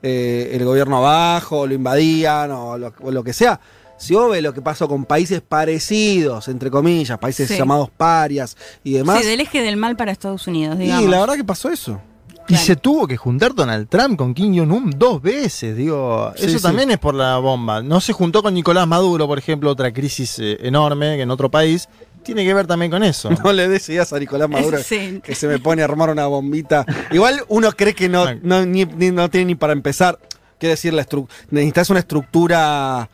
eh, 0.04 0.50
el 0.56 0.66
gobierno 0.66 0.98
abajo, 0.98 1.66
lo 1.66 1.74
invadían 1.74 2.52
o 2.52 2.78
lo, 2.78 2.94
o 3.00 3.12
lo 3.12 3.24
que 3.24 3.32
sea. 3.32 3.62
Si 3.98 4.14
vos 4.14 4.30
ves 4.30 4.44
lo 4.44 4.54
que 4.54 4.62
pasó 4.62 4.90
con 4.90 5.06
países 5.06 5.40
parecidos, 5.40 6.50
entre 6.50 6.70
comillas, 6.70 7.18
países 7.18 7.48
Sí. 7.48 7.58
llamados 7.58 7.90
parias 7.92 8.58
y 8.84 8.92
demás, 8.92 9.22
Sí, 9.22 9.26
del 9.28 9.40
eje 9.40 9.62
del 9.62 9.78
mal 9.78 9.96
para 9.96 10.12
Estados 10.12 10.46
Unidos, 10.48 10.78
digamos. 10.78 11.06
y 11.06 11.08
la 11.08 11.22
verdad 11.22 11.36
que 11.36 11.46
pasó 11.46 11.70
eso. 11.70 12.02
Y 12.50 12.54
Claro. 12.54 12.66
se 12.66 12.76
tuvo 12.78 13.08
que 13.08 13.18
juntar 13.18 13.54
Donald 13.54 13.90
Trump 13.90 14.18
con 14.18 14.34
Kim 14.34 14.56
Jong-un 14.58 14.92
dos 14.98 15.22
veces, 15.22 15.76
digo. 15.76 16.32
Sí, 16.38 16.46
eso 16.46 16.58
sí. 16.58 16.64
también 16.64 16.90
es 16.92 16.98
por 16.98 17.14
la 17.14 17.38
bomba. 17.40 17.82
No 17.82 18.00
se 18.00 18.14
juntó 18.14 18.42
con 18.42 18.54
Nicolás 18.54 18.88
Maduro, 18.88 19.28
por 19.28 19.38
ejemplo, 19.38 19.70
otra 19.70 19.92
crisis 19.92 20.40
eh, 20.40 20.58
enorme 20.62 21.18
que 21.18 21.24
en 21.24 21.32
otro 21.32 21.52
país. 21.52 21.90
Tiene 22.24 22.44
que 22.46 22.54
ver 22.54 22.66
también 22.68 22.92
con 22.92 23.04
eso. 23.04 23.30
No 23.44 23.52
le 23.54 23.68
des 23.68 23.88
ideas 23.90 24.12
a 24.14 24.20
Nicolás 24.20 24.50
Maduro 24.50 24.78
Sí. 24.80 25.20
que 25.24 25.36
se 25.36 25.48
me 25.48 25.60
pone 25.60 25.82
a 25.82 25.86
armar 25.86 26.10
una 26.10 26.26
bombita. 26.28 26.86
Igual 27.12 27.42
uno 27.50 27.72
cree 27.74 27.94
que 27.94 28.08
no, 28.10 28.26
no, 28.42 28.66
ni- 28.66 28.86
ni- 28.86 29.12
no 29.12 29.30
tiene 29.30 29.46
ni 29.48 29.56
para 29.56 29.74
empezar. 29.74 30.18
Quiere 30.60 30.72
decir, 30.74 30.94
la 30.94 31.06
necesitas 31.52 31.90
una 31.90 32.00
estructura 32.00 33.10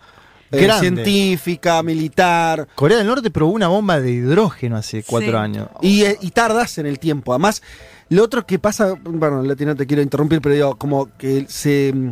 eh, 0.53 0.61
Grande. 0.63 1.03
científica, 1.03 1.81
militar. 1.83 2.67
Corea 2.75 2.97
del 2.99 3.07
Norte 3.07 3.29
probó 3.31 3.51
una 3.51 3.67
bomba 3.67 3.99
de 3.99 4.11
hidrógeno 4.11 4.77
hace 4.77 5.03
cuatro 5.03 5.31
Sí. 5.31 5.35
años. 5.35 5.67
Y, 5.81 6.03
eh, 6.03 6.17
y 6.21 6.31
tardas 6.31 6.77
en 6.77 6.85
el 6.85 6.99
tiempo. 6.99 7.33
Además, 7.33 7.61
lo 8.09 8.23
otro 8.23 8.45
que 8.45 8.59
pasa, 8.59 8.93
bueno, 9.03 9.41
Leti, 9.41 9.65
no 9.65 9.75
te 9.75 9.85
quiero 9.87 10.01
interrumpir, 10.01 10.41
pero 10.41 10.55
digo, 10.55 10.75
como 10.77 11.09
que 11.17 11.45
se. 11.49 11.91
mm, 11.93 12.11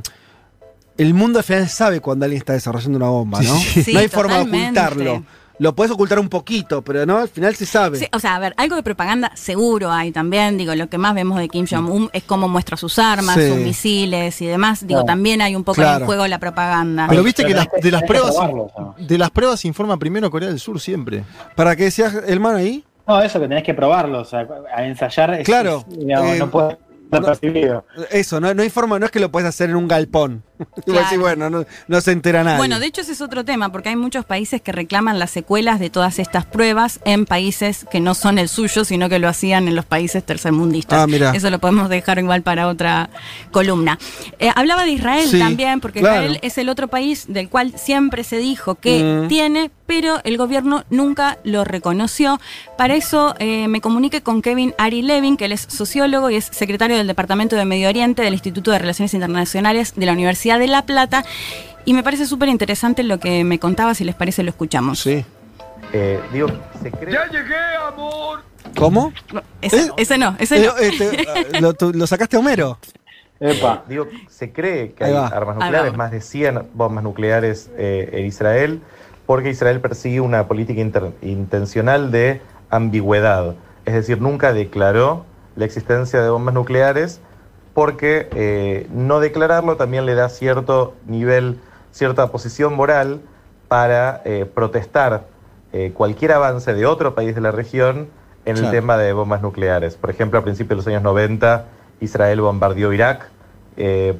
El 0.97 1.13
mundo 1.13 1.39
al 1.39 1.45
final 1.45 1.67
sabe 1.69 1.99
cuando 2.01 2.25
alguien 2.25 2.39
está 2.39 2.53
desarrollando 2.53 2.97
una 2.97 3.07
bomba, 3.09 3.41
¿no? 3.41 3.55
Sí, 3.57 3.81
sí. 3.83 3.93
no 3.93 3.99
hay 3.99 4.07
forma 4.07 4.35
de 4.39 4.41
ocultarlo. 4.43 5.23
Lo 5.61 5.75
puedes 5.75 5.91
ocultar 5.91 6.17
un 6.17 6.27
poquito, 6.27 6.81
pero 6.81 7.05
no, 7.05 7.19
al 7.19 7.27
final 7.29 7.53
se 7.55 7.67
sabe. 7.67 7.99
Sí, 7.99 8.07
o 8.11 8.17
sea, 8.17 8.35
a 8.35 8.39
ver, 8.39 8.55
algo 8.57 8.75
de 8.75 8.81
propaganda 8.81 9.31
seguro 9.35 9.91
hay 9.91 10.11
también. 10.11 10.57
Digo, 10.57 10.73
lo 10.73 10.89
que 10.89 10.97
más 10.97 11.13
vemos 11.13 11.37
de 11.37 11.49
Kim 11.49 11.67
Jong-un 11.69 12.09
es 12.13 12.23
cómo 12.23 12.47
muestra 12.47 12.77
sus 12.77 12.97
armas, 12.97 13.35
Sí. 13.35 13.47
sus 13.47 13.57
misiles 13.57 14.41
y 14.41 14.47
demás. 14.47 14.87
Digo, 14.87 15.05
también 15.05 15.39
hay 15.39 15.55
un 15.55 15.63
poco 15.63 15.75
Claro. 15.75 15.99
en 15.99 16.05
juego 16.07 16.25
la 16.27 16.39
propaganda. 16.39 17.05
Pero 17.07 17.21
viste 17.21 17.45
que 17.45 17.53
las- 17.53 17.67
de 17.79 17.91
las 17.91 18.01
pruebas 18.01 18.31
probarlo, 18.33 18.71
¿no? 18.75 18.95
de 18.97 19.17
las 19.19 19.29
pruebas 19.29 19.63
informa 19.65 19.97
primero 19.97 20.31
Corea 20.31 20.49
del 20.49 20.59
Sur 20.59 20.79
siempre. 20.79 21.23
¿Para 21.55 21.75
qué 21.75 21.83
decías, 21.83 22.11
hermano, 22.25 22.57
ahí? 22.57 22.83
No, 23.07 23.21
eso 23.21 23.39
que 23.39 23.47
tenés 23.47 23.63
que 23.63 23.75
probarlo, 23.75 24.21
o 24.21 24.25
sea, 24.25 24.47
a 24.75 24.83
ensayar 24.83 25.35
es, 25.35 25.45
Claro, 25.45 25.85
es, 25.87 25.99
digamos, 25.99 26.31
eh, 26.31 26.39
no 26.39 26.49
puede 26.49 26.77
estar 27.03 27.23
percibido. 27.23 27.85
Eso, 28.09 28.39
no, 28.39 28.51
no 28.55 28.63
hay 28.63 28.69
forma, 28.71 28.97
no 28.97 29.05
es 29.05 29.11
que 29.11 29.19
lo 29.19 29.29
puedes 29.31 29.47
hacer 29.47 29.69
en 29.69 29.75
un 29.75 29.87
galpón. 29.87 30.43
Y 30.85 30.91
Claro. 30.91 31.19
bueno, 31.19 31.49
no, 31.49 31.65
no 31.87 32.01
se 32.01 32.11
entera 32.11 32.43
nadie. 32.43 32.57
Bueno, 32.57 32.79
de 32.79 32.85
hecho 32.87 33.01
ese 33.01 33.11
es 33.13 33.21
otro 33.21 33.43
tema, 33.45 33.71
porque 33.71 33.89
hay 33.89 33.95
muchos 33.95 34.25
países 34.25 34.61
que 34.61 34.71
reclaman 34.71 35.19
las 35.19 35.31
secuelas 35.31 35.79
de 35.79 35.89
todas 35.89 36.19
estas 36.19 36.45
pruebas 36.45 36.99
en 37.05 37.25
países 37.25 37.85
que 37.91 37.99
no 37.99 38.13
son 38.13 38.37
el 38.39 38.49
suyo, 38.49 38.83
sino 38.85 39.09
que 39.09 39.19
lo 39.19 39.27
hacían 39.27 39.67
en 39.67 39.75
los 39.75 39.85
países 39.85 40.23
tercermundistas. 40.25 41.07
Ah. 41.11 41.31
Eso 41.33 41.49
lo 41.49 41.59
podemos 41.59 41.89
dejar 41.89 42.19
igual 42.19 42.41
para 42.41 42.67
otra 42.67 43.09
columna. 43.51 43.97
Eh, 44.39 44.49
hablaba 44.55 44.83
de 44.83 44.91
Israel 44.91 45.27
Sí, 45.29 45.39
también, 45.39 45.79
porque 45.79 45.99
claro. 45.99 46.21
Israel 46.23 46.39
es 46.41 46.57
el 46.57 46.69
otro 46.69 46.87
país 46.87 47.25
del 47.27 47.49
cual 47.49 47.73
siempre 47.77 48.23
se 48.23 48.37
dijo 48.37 48.75
que 48.75 49.01
Mm. 49.23 49.27
tiene, 49.27 49.71
pero 49.85 50.19
el 50.23 50.37
gobierno 50.37 50.83
nunca 50.89 51.37
lo 51.43 51.63
reconoció. 51.63 52.39
Para 52.77 52.95
eso 52.95 53.35
eh, 53.39 53.67
me 53.67 53.81
comuniqué 53.81 54.21
con 54.21 54.41
Kevin 54.41 54.73
Ari 54.77 55.01
Levin, 55.01 55.37
que 55.37 55.45
él 55.45 55.51
es 55.51 55.61
sociólogo 55.69 56.29
y 56.29 56.35
es 56.35 56.45
secretario 56.51 56.97
del 56.97 57.07
Departamento 57.07 57.55
de 57.55 57.65
Medio 57.65 57.89
Oriente 57.89 58.21
del 58.21 58.33
Instituto 58.33 58.71
de 58.71 58.79
Relaciones 58.79 59.13
Internacionales 59.13 59.93
de 59.95 60.05
la 60.05 60.13
Universidad 60.13 60.50
de 60.59 60.67
La 60.67 60.85
Plata. 60.85 61.23
Y 61.85 61.93
me 61.93 62.03
parece 62.03 62.25
súper 62.27 62.49
interesante 62.49 63.01
lo 63.03 63.19
que 63.19 63.43
me 63.43 63.57
contaba, 63.59 63.93
si 63.95 64.03
les 64.03 64.15
parece 64.15 64.43
lo 64.43 64.49
escuchamos. 64.49 64.99
Sí. 64.99 65.25
Eh, 65.93 66.19
digo, 66.31 66.47
se 66.81 66.91
cree... 66.91 67.17
¿Cómo? 68.77 69.11
No, 69.33 69.41
ese, 69.61 69.81
¿Eh? 69.85 69.89
ese 69.97 70.17
no, 70.17 70.35
ese 70.39 70.63
Eh, 70.63 70.65
no. 70.67 70.77
eh, 70.77 70.91
te- 71.51 71.59
lo, 71.61 71.73
tú- 71.73 71.91
lo 71.93 72.07
sacaste 72.07 72.35
a 72.37 72.39
Homero. 72.39 72.77
Epa. 73.39 73.83
Digo, 73.89 74.07
se 74.29 74.51
cree 74.53 74.91
que 74.93 75.03
hay 75.03 75.13
armas 75.15 75.55
nucleares, 75.55 75.97
más 75.97 76.11
de 76.11 76.21
100 76.21 76.69
bombas 76.73 77.03
nucleares 77.03 77.71
eh, 77.77 78.09
en 78.13 78.25
Israel, 78.27 78.81
porque 79.25 79.49
Israel 79.49 79.81
persigue 79.81 80.21
una 80.21 80.47
política 80.47 80.79
inter- 80.79 81.11
intencional 81.23 82.11
de 82.11 82.41
ambigüedad. 82.69 83.55
Es 83.85 83.95
decir, 83.95 84.21
nunca 84.21 84.53
declaró 84.53 85.25
la 85.55 85.65
existencia 85.65 86.21
de 86.21 86.29
bombas 86.29 86.53
nucleares 86.53 87.19
porque 87.73 88.29
eh, 88.35 88.87
no 88.91 89.19
declararlo 89.19 89.77
también 89.77 90.05
le 90.05 90.15
da 90.15 90.29
cierto 90.29 90.93
nivel, 91.05 91.59
cierta 91.91 92.31
posición 92.31 92.75
moral 92.75 93.21
para 93.67 94.21
eh, 94.25 94.45
protestar 94.45 95.25
eh, 95.73 95.91
cualquier 95.93 96.33
avance 96.33 96.73
de 96.73 96.85
otro 96.85 97.15
país 97.15 97.33
de 97.35 97.41
la 97.41 97.51
región 97.51 98.09
en 98.45 98.55
Claro. 98.55 98.67
el 98.67 98.71
tema 98.73 98.97
de 98.97 99.13
bombas 99.13 99.41
nucleares. 99.41 99.95
Por 99.95 100.09
ejemplo, 100.09 100.39
a 100.39 100.43
principios 100.43 100.69
de 100.69 100.75
los 100.77 100.87
años 100.87 101.03
90, 101.03 101.65
Israel 102.01 102.41
bombardeó 102.41 102.91
Irak 102.91 103.29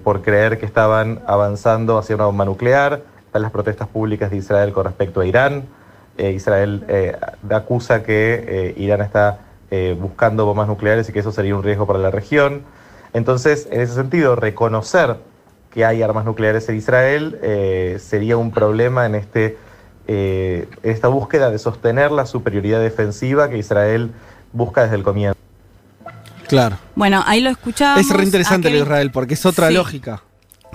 por 0.04 0.22
creer 0.22 0.58
que 0.58 0.66
estaban 0.66 1.22
avanzando 1.28 1.98
hacia 1.98 2.16
una 2.16 2.26
bomba 2.26 2.46
nuclear. 2.46 3.02
Están 3.26 3.42
las 3.42 3.52
protestas 3.52 3.88
públicas 3.88 4.32
de 4.32 4.38
Israel 4.38 4.74
con 4.74 4.86
respecto 4.86 5.20
a 5.22 5.26
Irán. 5.26 5.66
Israel 6.18 6.84
eh, 6.88 7.16
acusa 7.50 8.02
que 8.02 8.74
Irán 8.78 9.02
está 9.02 9.40
eh, 9.74 9.96
buscando 9.98 10.46
bombas 10.46 10.68
nucleares 10.68 11.08
y 11.08 11.14
que 11.14 11.20
eso 11.20 11.32
sería 11.32 11.56
un 11.56 11.64
riesgo 11.64 11.88
para 11.88 11.98
la 11.98 12.12
región. 12.12 12.64
Entonces, 13.14 13.68
en 13.72 13.82
ese 13.82 13.94
sentido, 13.94 14.36
reconocer 14.36 15.18
que 15.70 15.86
hay 15.86 16.02
armas 16.02 16.26
nucleares 16.26 16.68
en 16.70 16.76
Israel 16.78 17.40
eh, 17.42 17.98
sería 18.02 18.38
un 18.38 18.52
problema 18.52 19.06
en 19.06 19.16
este, 19.16 19.58
eh, 20.08 20.68
esta 20.84 21.08
búsqueda 21.08 21.50
de 21.50 21.60
sostener 21.60 22.12
la 22.12 22.26
superioridad 22.26 22.82
defensiva 22.82 23.50
que 23.50 23.58
Israel 23.58 24.12
busca 24.54 24.84
desde 24.84 24.96
el 24.98 25.04
comienzo. 25.04 25.38
Claro. 26.48 26.78
Bueno, 26.96 27.24
ahí 27.26 27.40
lo 27.40 27.50
escuchábamos. 27.50 28.02
Es 28.06 28.16
re 28.16 28.24
interesante 28.24 28.68
a 28.68 28.72
lo 28.72 28.78
de 28.78 28.84
Israel, 28.84 29.12
porque 29.12 29.36
es 29.36 29.46
otra 29.46 29.70
Sí. 29.70 29.74
lógica. 29.74 30.22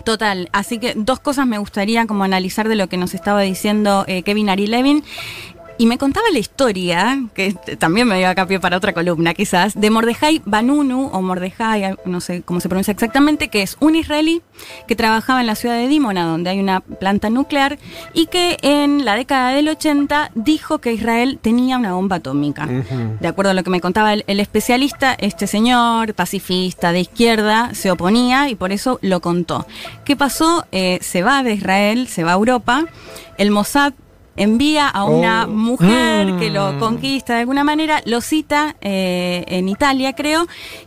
Total, 0.05 0.49
así 0.53 0.79
que 0.79 0.95
dos 0.95 1.19
cosas 1.21 1.47
me 1.47 1.59
gustaría 1.59 2.07
como 2.07 2.23
analizar 2.25 2.69
de 2.69 2.77
lo 2.77 2.89
que 2.89 2.97
nos 2.97 3.13
estaba 3.13 3.41
diciendo 3.41 4.05
eh, 4.07 4.23
Kevin 4.23 4.49
Ari 4.49 4.69
Levin. 4.69 5.03
Y 5.79 5.87
me 5.87 5.99
contaba 5.99 6.27
la 6.33 6.39
historia, 6.39 7.23
que 7.35 7.53
también 7.79 8.09
me 8.09 8.17
dio 8.19 8.29
acá 8.29 8.47
pie 8.47 8.59
para 8.59 8.77
otra 8.77 8.93
columna 8.95 9.35
quizás, 9.35 9.79
de 9.79 9.91
Mordejai 9.91 10.41
Banunu, 10.45 11.11
o 11.13 11.21
Mordejai, 11.21 11.97
no 12.07 12.21
sé 12.21 12.43
cómo 12.43 12.61
se 12.61 12.69
pronuncia 12.69 12.93
exactamente, 12.93 13.49
que 13.49 13.63
es 13.63 13.77
un 13.81 13.95
israelí 13.95 14.41
que 14.89 14.97
trabajaba 14.97 15.41
en 15.41 15.47
la 15.47 15.55
ciudad 15.55 15.77
de 15.77 15.89
Dimona, 15.89 16.25
donde 16.25 16.51
hay 16.51 16.61
una 16.61 16.81
planta 16.81 17.29
nuclear, 17.29 17.79
y 18.15 18.27
que 18.27 18.57
en 18.63 19.05
la 19.05 19.17
década 19.17 19.51
del 19.51 19.69
80 19.69 20.31
dijo 20.35 20.79
que 20.79 20.93
Israel 20.93 21.39
tenía 21.43 21.77
una 21.77 21.93
bomba 21.93 22.17
atómica. 22.17 22.67
De 23.21 23.29
acuerdo 23.29 23.51
a 23.51 23.55
lo 23.55 23.63
que 23.63 23.71
me 23.71 23.81
contaba 23.81 24.15
el, 24.15 24.25
el 24.27 24.41
especialista, 24.41 25.15
este 25.19 25.47
señor 25.47 26.15
pacifista 26.15 26.93
de 26.93 27.01
izquierda 27.01 27.75
se 27.75 27.91
oponía 27.91 28.49
y 28.49 28.55
por 28.55 28.73
eso 28.73 28.99
lo 29.03 29.21
contó. 29.21 29.67
¿Qué 30.05 30.17
pasó? 30.17 30.65
Eh, 30.73 30.99
se 31.03 31.23
va 31.23 31.43
de 31.43 31.53
Israel, 31.53 32.09
se 32.09 32.25
va 32.25 32.33
a 32.33 32.35
Europa, 32.35 32.85
el 33.39 33.51
Mossad 33.51 33.93
envía 34.37 34.89
a 34.89 35.05
una 35.05 35.45
Oh. 35.45 35.49
mujer 35.49 36.37
que 36.39 36.51
lo 36.51 36.73
Mm. 36.73 36.79
conquista 36.79 37.35
de 37.35 37.41
alguna 37.41 37.65
manera, 37.65 38.03
lo 38.05 38.21
cita 38.21 38.77
eh, 38.81 39.45
en 39.49 39.69
Italia 39.69 40.13
creo, 40.15 40.47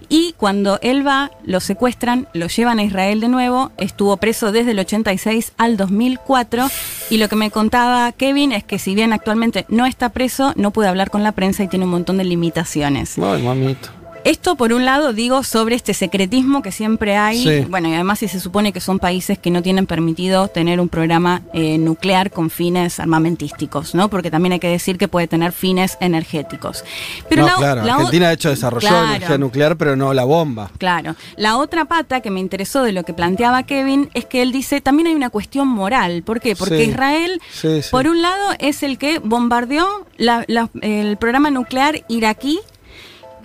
y 0.09 0.33
cuando 0.37 0.79
él 0.81 1.05
va, 1.05 1.31
lo 1.45 1.59
secuestran, 1.59 2.27
lo 2.33 2.47
llevan 2.47 2.79
a 2.79 2.83
Israel 2.83 3.19
de 3.21 3.27
nuevo, 3.27 3.71
estuvo 3.77 4.17
preso 4.17 4.51
desde 4.51 4.71
el 4.71 4.79
86 4.79 5.53
al 5.57 5.77
2004, 5.77 6.67
y 7.09 7.17
lo 7.17 7.27
que 7.29 7.35
me 7.35 7.51
contaba 7.51 8.11
Kevin 8.11 8.51
es 8.51 8.63
que 8.63 8.79
si 8.79 8.95
bien 8.95 9.13
actualmente 9.13 9.65
no 9.69 9.85
está 9.85 10.09
preso, 10.09 10.53
no 10.55 10.71
puede 10.71 10.89
hablar 10.89 11.09
con 11.09 11.23
la 11.23 11.31
prensa 11.33 11.63
y 11.63 11.67
tiene 11.67 11.85
un 11.85 11.91
montón 11.91 12.17
de 12.17 12.23
limitaciones. 12.23 13.17
Ay, 13.19 13.41
mamito. 13.43 13.89
Esto 14.25 14.55
por 14.55 14.73
un 14.73 14.85
lado 14.85 15.13
digo 15.13 15.43
sobre 15.43 15.75
este 15.75 15.93
secretismo 15.93 16.61
que 16.61 16.71
siempre 16.71 17.15
hay, 17.15 17.41
Sí. 17.43 17.65
bueno, 17.69 17.87
y 17.89 17.93
además 17.93 18.19
si 18.19 18.27
se 18.27 18.39
supone 18.39 18.73
que 18.73 18.81
son 18.81 18.99
países 18.99 19.39
que 19.39 19.49
no 19.49 19.61
tienen 19.63 19.85
permitido 19.87 20.49
tener 20.49 20.79
un 20.81 20.89
programa 20.89 21.41
eh, 21.53 21.77
nuclear 21.77 22.29
con 22.29 22.49
fines 22.49 22.99
armamentísticos, 22.99 23.95
¿no? 23.95 24.09
Porque 24.09 24.29
también 24.29 24.53
hay 24.53 24.59
que 24.59 24.67
decir 24.67 24.97
que 24.97 25.07
puede 25.07 25.27
tener 25.27 25.51
fines 25.53 25.97
energéticos. 26.01 26.83
Pero 27.29 27.43
no, 27.43 27.47
la- 27.47 27.55
claro. 27.55 27.83
la 27.85 27.95
Argentina, 27.95 28.27
de 28.27 28.33
hecho, 28.33 28.49
desarrolló 28.49 28.87
Claro. 28.89 29.07
energía 29.15 29.37
nuclear, 29.37 29.77
pero 29.77 29.95
no 29.95 30.13
la 30.13 30.25
bomba. 30.25 30.69
Claro. 30.77 31.15
La 31.37 31.57
otra 31.57 31.85
pata 31.85 32.19
que 32.21 32.29
me 32.29 32.39
interesó 32.41 32.83
de 32.83 32.91
lo 32.91 33.03
que 33.03 33.13
planteaba 33.13 33.63
Kevin 33.63 34.09
es 34.13 34.25
que 34.25 34.41
él 34.41 34.51
dice 34.51 34.81
también 34.81 35.07
hay 35.07 35.15
una 35.15 35.29
cuestión 35.29 35.67
moral. 35.67 36.23
¿Por 36.23 36.39
qué? 36.41 36.55
Porque 36.55 36.83
Sí. 36.83 36.91
Israel, 36.91 37.41
sí. 37.51 37.81
por 37.89 38.07
un 38.07 38.21
lado, 38.21 38.53
es 38.59 38.83
el 38.83 38.97
que 38.97 39.19
bombardeó 39.19 40.05
la- 40.17 40.43
la- 40.47 40.69
el 40.81 41.15
programa 41.17 41.51
nuclear 41.51 42.03
iraquí. 42.09 42.59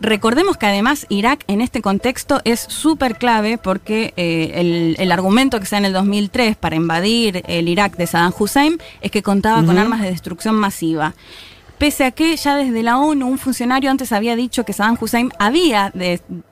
Recordemos 0.00 0.56
que 0.56 0.66
además 0.66 1.06
Irak 1.08 1.44
en 1.46 1.60
este 1.60 1.80
contexto 1.80 2.40
es 2.44 2.60
súper 2.60 3.16
clave 3.16 3.58
porque 3.58 4.12
eh, 4.16 4.52
el, 4.54 4.96
el 4.98 5.12
argumento 5.12 5.60
que 5.60 5.66
se 5.66 5.76
da 5.76 5.78
en 5.78 5.84
el 5.86 5.92
2003 5.92 6.56
para 6.56 6.76
invadir 6.76 7.42
el 7.46 7.68
Irak 7.68 7.96
de 7.96 8.06
Saddam 8.06 8.32
Hussein 8.38 8.78
es 9.00 9.10
que 9.10 9.22
contaba 9.22 9.64
con 9.64 9.78
armas 9.78 10.00
de 10.00 10.10
destrucción 10.10 10.56
masiva. 10.56 11.14
Pese 11.84 12.04
a 12.06 12.12
que 12.12 12.34
ya 12.34 12.56
desde 12.56 12.82
la 12.82 12.96
ONU 12.96 13.26
un 13.26 13.36
funcionario 13.36 13.90
antes 13.90 14.10
había 14.10 14.36
dicho 14.36 14.64
que 14.64 14.72
Saddam 14.72 14.96
Hussein 14.98 15.30
había, 15.38 15.92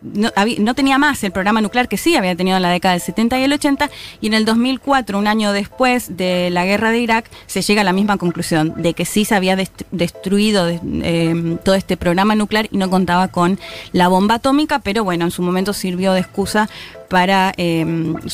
no, 0.03 0.75
tenía 0.75 0.99
más 0.99 1.25
el 1.25 1.33
programa 1.33 1.63
nuclear 1.63 1.89
que 1.89 1.97
sí 1.97 2.15
había 2.17 2.37
tenido 2.37 2.59
en 2.59 2.63
la 2.63 2.69
década 2.69 2.93
del 2.93 3.01
70 3.01 3.39
y 3.39 3.45
el 3.45 3.53
80, 3.55 3.89
y 4.21 4.27
en 4.27 4.35
el 4.35 4.45
2004, 4.45 5.19
un 5.19 5.27
año 5.27 5.53
después 5.55 6.19
de 6.19 6.51
la 6.51 6.67
guerra 6.67 6.91
de 6.91 6.99
Irak, 6.99 7.31
se 7.47 7.63
llega 7.63 7.81
a 7.81 7.85
la 7.85 7.95
misma 7.95 8.19
conclusión 8.19 8.75
de 8.83 8.93
que 8.93 9.07
sí 9.07 9.25
se 9.25 9.35
había 9.35 9.57
dest- 9.57 9.87
destruido 9.91 10.67
de- 10.67 10.81
eh, 11.03 11.57
todo 11.65 11.77
este 11.77 11.97
programa 11.97 12.35
nuclear 12.35 12.69
y 12.71 12.77
no 12.77 12.91
contaba 12.91 13.29
con 13.29 13.59
la 13.93 14.09
bomba 14.09 14.35
atómica, 14.35 14.81
pero 14.81 15.03
bueno, 15.03 15.25
en 15.25 15.31
su 15.31 15.41
momento 15.41 15.73
sirvió 15.73 16.13
de 16.13 16.21
excusa 16.21 16.69
para 17.13 17.53
eh, 17.59 17.85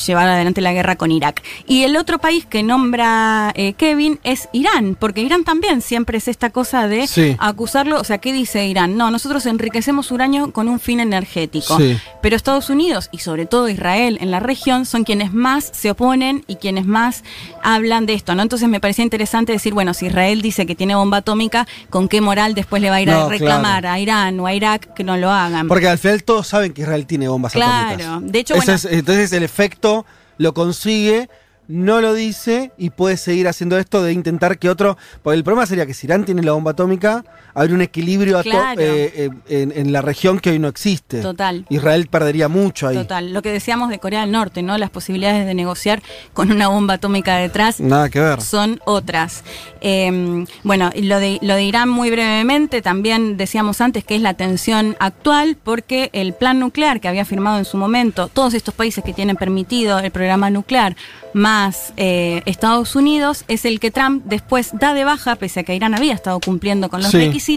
llevar 0.07 0.29
adelante 0.29 0.61
la 0.61 0.71
guerra 0.71 0.95
con 0.95 1.11
Irak. 1.11 1.43
Y 1.67 1.83
el 1.83 1.97
otro 1.97 2.17
país 2.17 2.45
que 2.45 2.63
nombra 2.63 3.51
eh, 3.55 3.73
Kevin 3.73 4.21
es 4.23 4.47
Irán, 4.53 4.95
porque 4.97 5.19
Irán 5.19 5.43
también 5.43 5.81
siempre 5.81 6.17
es 6.17 6.29
esta 6.29 6.49
cosa 6.49 6.87
de 6.87 7.05
Sí. 7.05 7.35
acusarlo, 7.39 7.99
o 7.99 8.05
sea, 8.05 8.19
¿qué 8.19 8.31
dice 8.31 8.65
Irán? 8.67 8.95
No, 8.95 9.11
nosotros 9.11 9.45
enriquecemos 9.47 10.11
uranio 10.11 10.53
con 10.53 10.69
un 10.69 10.79
fin 10.79 11.01
energético. 11.01 11.77
Sí. 11.77 11.97
Pero 12.21 12.37
Estados 12.37 12.69
Unidos 12.69 13.09
y 13.11 13.17
sobre 13.17 13.45
todo 13.45 13.67
Israel 13.67 14.17
en 14.21 14.31
la 14.31 14.39
región 14.39 14.85
son 14.85 15.03
quienes 15.03 15.33
más 15.33 15.69
se 15.73 15.91
oponen 15.91 16.45
y 16.47 16.55
quienes 16.55 16.85
más 16.85 17.25
hablan 17.61 18.05
de 18.05 18.13
esto, 18.13 18.33
¿no? 18.33 18.43
Entonces 18.43 18.69
me 18.69 18.79
parecía 18.79 19.03
interesante 19.03 19.51
decir, 19.51 19.73
bueno, 19.73 19.93
si 19.93 20.05
Israel 20.05 20.41
dice 20.41 20.65
que 20.65 20.73
tiene 20.75 20.95
bomba 20.95 21.17
atómica, 21.17 21.67
¿con 21.89 22.07
qué 22.07 22.21
moral 22.21 22.53
después 22.55 22.81
le 22.81 22.89
va 22.89 22.95
a 22.95 23.01
ir 23.01 23.09
No, 23.09 23.25
a 23.25 23.29
reclamar 23.29 23.81
claro. 23.81 23.93
a 23.95 23.99
Irán 23.99 24.39
o 24.39 24.47
a 24.47 24.53
Irak 24.53 24.93
que 24.93 25.03
no 25.03 25.17
lo 25.17 25.29
hagan? 25.31 25.67
Porque 25.67 25.89
al 25.89 25.97
final 25.97 26.23
todos 26.23 26.47
saben 26.47 26.71
que 26.71 26.83
Israel 26.83 27.05
tiene 27.05 27.27
bombas 27.27 27.51
Claro. 27.51 27.95
atómicas. 28.05 28.31
De 28.31 28.39
hecho, 28.39 28.55
bueno- 28.55 28.68
es- 28.73 28.85
entonces 28.85 29.31
el 29.33 29.43
efecto 29.43 30.05
lo 30.37 30.53
consigue, 30.53 31.29
no 31.67 32.01
lo 32.01 32.13
dice 32.13 32.71
y 32.77 32.89
puede 32.89 33.15
seguir 33.17 33.47
haciendo 33.47 33.77
esto 33.77 34.01
de 34.01 34.11
intentar 34.13 34.57
que 34.57 34.69
otro. 34.69 34.97
Porque 35.21 35.37
el 35.37 35.43
problema 35.43 35.65
sería 35.67 35.85
que 35.85 35.93
si 35.93 36.07
Irán 36.07 36.25
tiene 36.25 36.41
la 36.41 36.53
bomba 36.53 36.71
atómica, 36.71 37.23
habría 37.59 37.75
un 37.75 37.81
equilibrio 37.81 38.41
Claro. 38.41 38.81
eh, 38.81 39.11
eh, 39.15 39.29
en, 39.49 39.73
en 39.75 39.91
la 39.91 40.01
región 40.01 40.39
que 40.39 40.49
hoy 40.51 40.59
no 40.59 40.67
existe. 40.67 41.21
Total. 41.21 41.65
Israel 41.69 42.07
perdería 42.09 42.47
mucho 42.47 42.87
ahí. 42.87 42.95
Total, 42.95 43.33
lo 43.33 43.41
que 43.41 43.51
decíamos 43.51 43.89
de 43.89 43.99
Corea 43.99 44.21
del 44.21 44.31
Norte, 44.31 44.61
¿no? 44.61 44.77
Las 44.77 44.89
posibilidades 44.89 45.45
de 45.45 45.53
negociar 45.53 46.01
con 46.33 46.51
una 46.51 46.67
bomba 46.69 46.95
atómica 46.95 47.37
detrás 47.37 47.79
Nada 47.79 48.09
que 48.09 48.19
ver. 48.19 48.41
son 48.41 48.79
otras. 48.85 49.43
Eh, 49.81 50.45
bueno, 50.63 50.89
lo 50.95 51.19
de, 51.19 51.39
lo 51.41 51.55
de 51.55 51.63
Irán 51.63 51.89
muy 51.89 52.09
brevemente, 52.11 52.81
también 52.81 53.37
decíamos 53.37 53.81
antes 53.81 54.03
que 54.03 54.15
es 54.15 54.21
la 54.21 54.33
tensión 54.35 54.95
actual, 54.99 55.57
porque 55.63 56.09
el 56.13 56.33
plan 56.33 56.59
nuclear 56.59 56.99
que 57.01 57.07
había 57.07 57.25
firmado 57.25 57.57
en 57.57 57.65
su 57.65 57.77
momento, 57.77 58.27
todos 58.27 58.53
estos 58.53 58.73
países 58.73 59.03
que 59.03 59.13
tienen 59.13 59.35
permitido 59.35 59.99
el 59.99 60.11
programa 60.11 60.49
nuclear, 60.49 60.95
más 61.33 61.93
eh, 61.97 62.41
Estados 62.45 62.95
Unidos, 62.95 63.43
es 63.47 63.65
el 63.65 63.79
que 63.79 63.91
Trump 63.91 64.23
después 64.25 64.71
da 64.73 64.93
de 64.93 65.03
baja, 65.03 65.35
pese 65.35 65.59
a 65.59 65.63
que 65.63 65.75
Irán 65.75 65.93
había 65.93 66.13
estado 66.13 66.39
cumpliendo 66.39 66.89
con 66.89 67.01
los 67.01 67.11
Sí. 67.11 67.17
requisitos. 67.17 67.48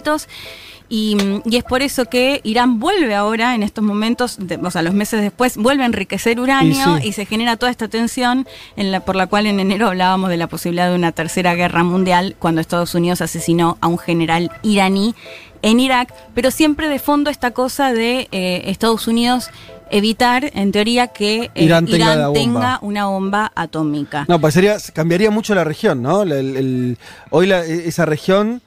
Y, 0.88 1.16
y 1.46 1.56
es 1.56 1.64
por 1.64 1.80
eso 1.80 2.04
que 2.04 2.40
Irán 2.44 2.78
vuelve 2.78 3.14
ahora, 3.14 3.54
en 3.54 3.62
estos 3.62 3.82
momentos, 3.82 4.36
de- 4.38 4.56
o 4.56 4.70
sea, 4.70 4.82
los 4.82 4.92
meses 4.92 5.22
después, 5.22 5.56
vuelve 5.56 5.84
a 5.84 5.86
enriquecer 5.86 6.38
uranio 6.38 6.98
Y 7.02 7.12
se 7.12 7.24
genera 7.24 7.56
toda 7.56 7.70
esta 7.70 7.88
tensión 7.88 8.46
en 8.76 8.92
la, 8.92 9.00
por 9.00 9.16
la 9.16 9.26
cual 9.26 9.46
en 9.46 9.58
enero 9.58 9.86
hablábamos 9.88 10.28
de 10.28 10.36
la 10.36 10.48
posibilidad 10.48 10.90
de 10.90 10.94
una 10.94 11.12
tercera 11.12 11.54
guerra 11.54 11.82
mundial 11.82 12.36
cuando 12.38 12.60
Estados 12.60 12.94
Unidos 12.94 13.22
asesinó 13.22 13.78
a 13.80 13.86
un 13.86 13.96
general 13.98 14.50
iraní 14.62 15.14
en 15.62 15.80
Irak, 15.80 16.12
pero 16.34 16.50
siempre 16.50 16.88
de 16.88 16.98
fondo 16.98 17.30
esta 17.30 17.52
cosa 17.52 17.92
de 17.94 18.28
eh, 18.32 18.62
Estados 18.66 19.06
Unidos 19.06 19.48
evitar, 19.90 20.50
en 20.54 20.72
teoría, 20.72 21.06
que 21.08 21.50
eh, 21.54 21.64
Irán 21.96 22.26
tenga 22.34 22.78
una 22.82 23.06
bomba 23.06 23.52
atómica. 23.54 24.24
No, 24.28 24.38
pues 24.40 24.52
sería, 24.54 24.76
cambiaría 24.92 25.30
mucho 25.30 25.54
la 25.54 25.64
región, 25.64 26.02
¿no? 26.02 26.24
La- 26.24 26.38
el- 26.38 26.56
el- 26.56 26.98
hoy 27.30 27.46
la- 27.46 27.64
esa 27.64 28.04
región 28.04 28.60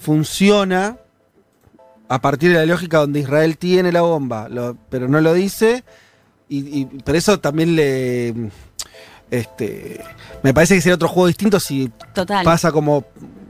funciona 0.00 0.96
a 2.08 2.20
partir 2.20 2.50
de 2.50 2.56
la 2.58 2.66
lógica 2.66 2.98
donde 2.98 3.20
Israel 3.20 3.56
tiene 3.58 3.92
la 3.92 4.00
bomba, 4.00 4.48
lo- 4.48 4.76
pero 4.88 5.06
no 5.08 5.20
lo 5.20 5.32
dice, 5.32 5.84
y, 6.48 6.80
y- 6.80 6.84
pero 7.04 7.16
eso 7.18 7.38
también 7.38 7.76
le... 7.76 8.34
Este, 9.30 10.00
me 10.42 10.52
parece 10.52 10.74
que 10.74 10.80
sería 10.80 10.96
otro 10.96 11.06
juego 11.06 11.28
distinto 11.28 11.60
si 11.60 11.88
Total. 12.12 12.44
pasa 12.44 12.72
como, 12.72 13.04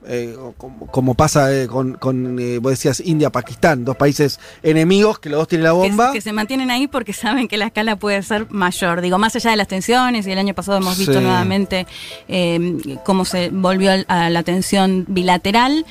eh, 0.06 0.36
como, 0.56 0.86
como 0.86 1.14
pasa 1.14 1.52
eh, 1.54 1.66
con, 1.66 1.94
con, 1.94 2.38
eh, 2.38 2.58
vos 2.58 2.70
decías, 2.72 3.00
India, 3.04 3.30
Pakistán, 3.30 3.84
dos 3.84 3.96
países 3.96 4.40
enemigos 4.62 5.18
que 5.18 5.28
los 5.28 5.38
dos 5.40 5.48
tienen 5.48 5.64
la 5.64 5.70
que, 5.70 5.76
bomba. 5.76 6.12
que 6.12 6.20
se 6.20 6.32
mantienen 6.32 6.70
ahí 6.70 6.86
porque 6.86 7.12
saben 7.12 7.48
que 7.48 7.56
la 7.56 7.66
escala 7.66 7.96
puede 7.96 8.22
ser 8.22 8.46
mayor. 8.50 9.00
Digo, 9.00 9.18
más 9.18 9.36
allá 9.36 9.50
de 9.50 9.56
las 9.56 9.68
tensiones, 9.68 10.26
y 10.26 10.32
el 10.32 10.38
año 10.38 10.54
pasado 10.54 10.78
hemos 10.78 10.96
visto 10.98 11.14
Sí. 11.14 11.20
nuevamente 11.20 11.86
eh, 12.28 12.76
cómo 13.04 13.24
se 13.24 13.50
volvió 13.50 13.90
a 14.08 14.30
la 14.30 14.42
tensión 14.42 15.04
bilateral, 15.08 15.84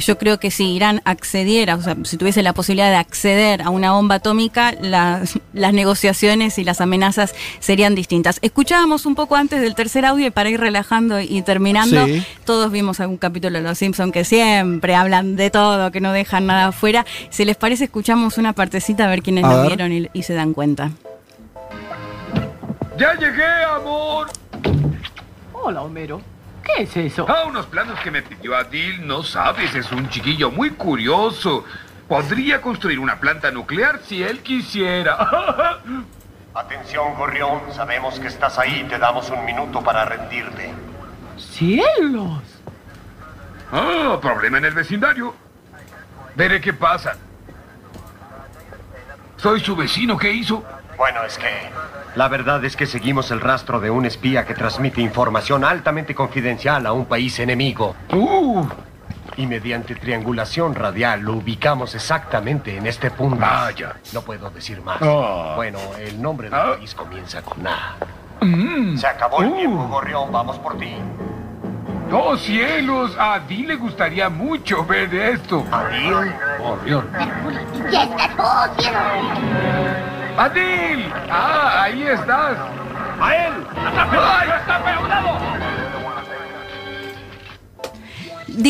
yo 0.00 0.18
creo 0.18 0.38
que 0.38 0.50
si 0.50 0.64
Irán 0.72 1.02
accediera, 1.04 1.74
o 1.76 1.82
sea, 1.82 1.96
si 2.04 2.16
tuviese 2.16 2.42
la 2.42 2.52
posibilidad 2.52 2.90
de 2.90 2.96
acceder 2.96 3.62
a 3.62 3.70
una 3.70 3.92
bomba 3.92 4.16
atómica, 4.16 4.72
las, 4.80 5.38
las 5.52 5.72
negociaciones 5.72 6.58
y 6.58 6.64
las 6.64 6.80
amenazas 6.80 7.34
serían 7.60 7.94
distintas. 7.94 8.38
Escuchábamos 8.42 9.06
un 9.06 9.14
poco 9.14 9.36
antes 9.36 9.60
del 9.60 9.74
tercer 9.74 10.04
audio 10.04 10.26
y 10.26 10.30
para 10.30 10.50
ir 10.50 10.60
relajando 10.60 11.20
y 11.20 11.42
terminando, 11.42 12.06
Sí. 12.06 12.22
todos 12.44 12.70
vimos 12.72 13.00
algún 13.00 13.16
capítulo 13.16 13.49
de 13.58 13.64
Los 13.64 13.78
Simpsons 13.78 14.12
que 14.12 14.24
siempre 14.24 14.94
hablan 14.94 15.36
de 15.36 15.50
todo, 15.50 15.90
que 15.90 16.00
no 16.00 16.12
dejan 16.12 16.46
nada 16.46 16.68
afuera. 16.68 17.04
Si 17.30 17.44
les 17.44 17.56
parece, 17.56 17.84
escuchamos 17.84 18.38
una 18.38 18.52
partecita 18.52 19.04
a 19.04 19.08
ver 19.08 19.22
quiénes 19.22 19.44
A 19.44 19.54
lo 19.54 19.66
vieron 19.66 19.92
y, 19.92 20.08
y 20.12 20.22
se 20.22 20.34
dan 20.34 20.52
cuenta. 20.52 20.90
¡Ya 22.96 23.14
llegué, 23.14 23.64
amor! 23.74 24.28
Hola, 25.52 25.82
Homero. 25.82 26.20
¿Qué 26.62 26.82
es 26.82 26.96
eso? 26.96 27.26
Ah, 27.28 27.44
unos 27.46 27.66
planos 27.66 27.98
que 28.00 28.10
me 28.10 28.22
pidió 28.22 28.54
Adil, 28.56 29.06
no 29.06 29.22
sabes, 29.22 29.74
es 29.74 29.90
un 29.92 30.08
chiquillo 30.08 30.50
muy 30.50 30.70
curioso. 30.70 31.64
Podría 32.08 32.60
construir 32.60 32.98
una 32.98 33.20
planta 33.20 33.50
nuclear 33.50 34.00
si 34.04 34.22
él 34.22 34.40
quisiera. 34.40 35.16
Atención, 36.54 37.14
Gorrión, 37.14 37.60
sabemos 37.72 38.18
que 38.18 38.26
estás 38.26 38.58
ahí. 38.58 38.84
Te 38.88 38.98
damos 38.98 39.30
un 39.30 39.44
minuto 39.44 39.80
para 39.80 40.04
rendirte. 40.04 40.70
¡Cielos! 41.36 42.42
Ah, 43.72 44.18
problema 44.20 44.58
en 44.58 44.64
el 44.64 44.74
vecindario. 44.74 45.34
Veré 46.34 46.60
qué 46.60 46.72
pasa. 46.72 47.14
Soy 49.36 49.60
su 49.60 49.74
vecino, 49.76 50.16
¿qué 50.18 50.32
hizo? 50.32 50.62
Bueno, 50.96 51.22
es 51.24 51.38
que... 51.38 51.48
La 52.16 52.28
verdad 52.28 52.62
es 52.64 52.76
que 52.76 52.86
seguimos 52.86 53.30
el 53.30 53.40
rastro 53.40 53.80
de 53.80 53.88
un 53.90 54.04
espía 54.04 54.44
que 54.44 54.52
transmite 54.54 55.00
información 55.00 55.64
altamente 55.64 56.14
confidencial 56.14 56.84
a 56.86 56.92
un 56.92 57.06
país 57.06 57.38
enemigo. 57.38 57.94
Uh, 58.12 58.66
Y 59.36 59.46
mediante 59.46 59.94
triangulación 59.94 60.74
radial 60.74 61.20
lo 61.20 61.34
ubicamos 61.34 61.94
exactamente 61.94 62.76
en 62.76 62.86
este 62.86 63.10
punto. 63.12 63.38
Vaya. 63.40 63.94
No 64.12 64.22
puedo 64.22 64.50
decir 64.50 64.82
más. 64.82 64.98
Ah. 65.00 65.52
Bueno, 65.56 65.78
el 65.98 66.20
nombre 66.20 66.50
del 66.50 66.58
Ah. 66.58 66.74
país 66.76 66.94
comienza 66.94 67.40
con 67.42 67.64
A. 67.66 67.94
mm. 68.40 68.96
Se 68.98 69.06
acabó 69.06 69.40
el 69.40 69.48
Uh. 69.52 69.56
tiempo, 69.56 69.88
Gorrión. 69.88 70.32
Vamos 70.32 70.58
por 70.58 70.76
ti. 70.76 70.94
¡Oh, 72.12 72.36
cielos! 72.36 73.16
A 73.18 73.34
Adil 73.34 73.68
le 73.68 73.76
gustaría 73.76 74.28
mucho 74.28 74.84
ver 74.84 75.14
esto. 75.14 75.64
Adil. 75.70 76.32
Oh, 76.60 76.76
Dios. 76.84 77.04
¡Adil! 80.36 81.12
¡Ah, 81.30 81.82
ahí 81.84 82.02
estás! 82.02 82.56
¡A 83.20 83.36
él! 83.36 83.52
¡Ay, 83.76 84.48
está 84.58 84.78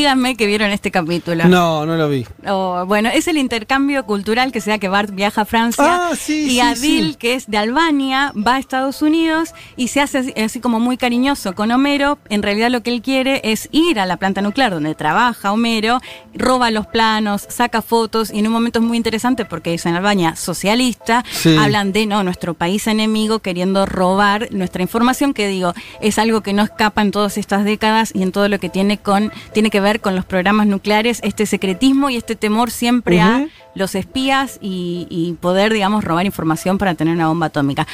Díganme 0.01 0.35
que 0.35 0.47
vieron 0.47 0.71
este 0.71 0.91
capítulo. 0.91 1.45
No, 1.47 1.85
no 1.85 1.95
lo 1.95 2.09
vi. 2.09 2.27
Oh, 2.49 2.87
bueno, 2.87 3.11
es 3.13 3.29
el 3.29 3.37
intercambio 3.37 4.07
cultural 4.07 4.51
que 4.51 4.63
sea 4.63 4.79
que 4.79 4.89
Bart 4.89 5.11
viaja 5.15 5.43
a 5.43 5.45
Francia 5.45 6.09
Ah, 6.09 6.17
sí, 6.19 6.45
y 6.47 6.51
sí, 6.53 6.61
Adil, 6.61 7.11
sí. 7.11 7.15
que 7.17 7.35
es 7.35 7.51
de 7.51 7.59
Albania, 7.59 8.33
va 8.35 8.55
a 8.55 8.59
Estados 8.59 9.03
Unidos 9.03 9.51
y 9.77 9.89
se 9.89 10.01
hace 10.01 10.17
así, 10.17 10.33
así 10.41 10.59
como 10.59 10.81
muy 10.81 10.97
cariñoso 10.97 11.55
con 11.55 11.71
Homero. 11.71 12.19
En 12.31 12.43
realidad 12.43 12.71
lo 12.71 12.83
que 12.83 12.95
él 12.95 13.03
quiere 13.03 13.43
es 13.45 13.69
ir 13.73 14.01
a 14.01 14.07
la 14.07 14.17
planta 14.17 14.41
nuclear 14.41 14.73
donde 14.73 14.95
trabaja 14.95 15.53
Homero, 15.53 16.01
roba 16.33 16.71
los 16.71 16.87
planos, 16.87 17.45
saca 17.51 17.83
fotos 17.83 18.31
y 18.33 18.39
en 18.39 18.47
un 18.47 18.55
momento 18.55 18.79
es 18.79 18.85
muy 18.87 18.97
interesante 18.97 19.45
porque 19.45 19.75
es 19.75 19.85
en 19.85 19.97
Albania 19.97 20.35
socialista, 20.35 21.27
hablan 21.59 21.93
de 21.93 22.07
no 22.07 22.25
nuestro 22.25 22.55
país 22.55 22.87
enemigo 22.87 23.41
queriendo 23.41 23.85
robar 23.85 24.49
nuestra 24.51 24.81
información 24.81 25.35
que 25.35 25.47
digo 25.47 25.75
es 26.01 26.19
algo 26.19 26.41
que 26.41 26.55
no 26.55 26.63
escapa 26.63 27.03
en 27.03 27.11
todas 27.11 27.37
estas 27.37 27.67
décadas 27.67 28.13
y 28.15 28.23
en 28.23 28.33
todo 28.33 28.49
lo 28.49 28.59
que 28.59 28.71
tiene 28.71 28.97
con 28.97 29.31
tiene 29.53 29.69
que 29.69 29.81
ver 29.81 29.90
con 29.99 30.15
los 30.15 30.25
programas 30.25 30.69
nucleares 30.69 31.19
este 31.25 31.45
secretismo 31.47 32.09
y 32.11 32.17
este 32.17 32.37
temor 32.37 32.71
siempre 32.71 33.21
a 33.21 33.49
los 33.75 33.97
espías 33.97 34.59
y, 34.61 35.09
y 35.11 35.33
poder 35.41 35.73
digamos 35.73 36.05
robar 36.05 36.25
información 36.27 36.79
para 36.79 36.95
tener 36.95 37.15
una 37.17 37.27
bomba 37.27 37.47
atómica 37.47 37.89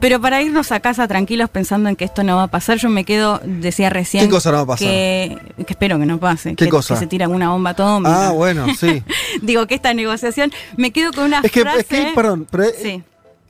pero 0.00 0.20
para 0.20 0.40
irnos 0.40 0.70
a 0.70 0.78
casa 0.78 1.08
tranquilos 1.08 1.50
pensando 1.50 1.88
en 1.88 1.96
que 1.96 2.04
esto 2.04 2.22
no 2.22 2.36
va 2.36 2.44
a 2.44 2.46
pasar, 2.46 2.78
yo 2.78 2.88
me 2.88 3.04
quedo, 3.04 3.40
decía 3.44 3.90
recién. 3.90 4.22
¿Qué 4.24 4.30
cosa 4.30 4.52
no 4.52 4.58
va 4.58 4.62
a 4.62 4.66
pasar? 4.66 4.86
Que, 4.86 5.38
que 5.66 5.72
espero 5.72 5.98
que 5.98 6.06
no 6.06 6.20
pase. 6.20 6.50
¿Qué 6.54 6.66
que, 6.66 6.70
cosa? 6.70 6.94
Que 6.94 7.00
se 7.00 7.06
tira 7.08 7.26
una 7.28 7.50
bomba 7.50 7.70
atómica. 7.70 8.28
Ah, 8.28 8.30
bueno, 8.30 8.66
sí. 8.78 9.02
Digo 9.42 9.66
que 9.66 9.74
esta 9.74 9.92
negociación, 9.94 10.52
me 10.76 10.92
quedo 10.92 11.12
con 11.12 11.24
una 11.24 11.40
es, 11.42 11.50
que, 11.50 11.62
frase. 11.62 11.80
es 11.80 11.86
que, 11.86 12.12
perdón, 12.14 12.46
pero 12.48 12.64
Sí. 12.80 13.02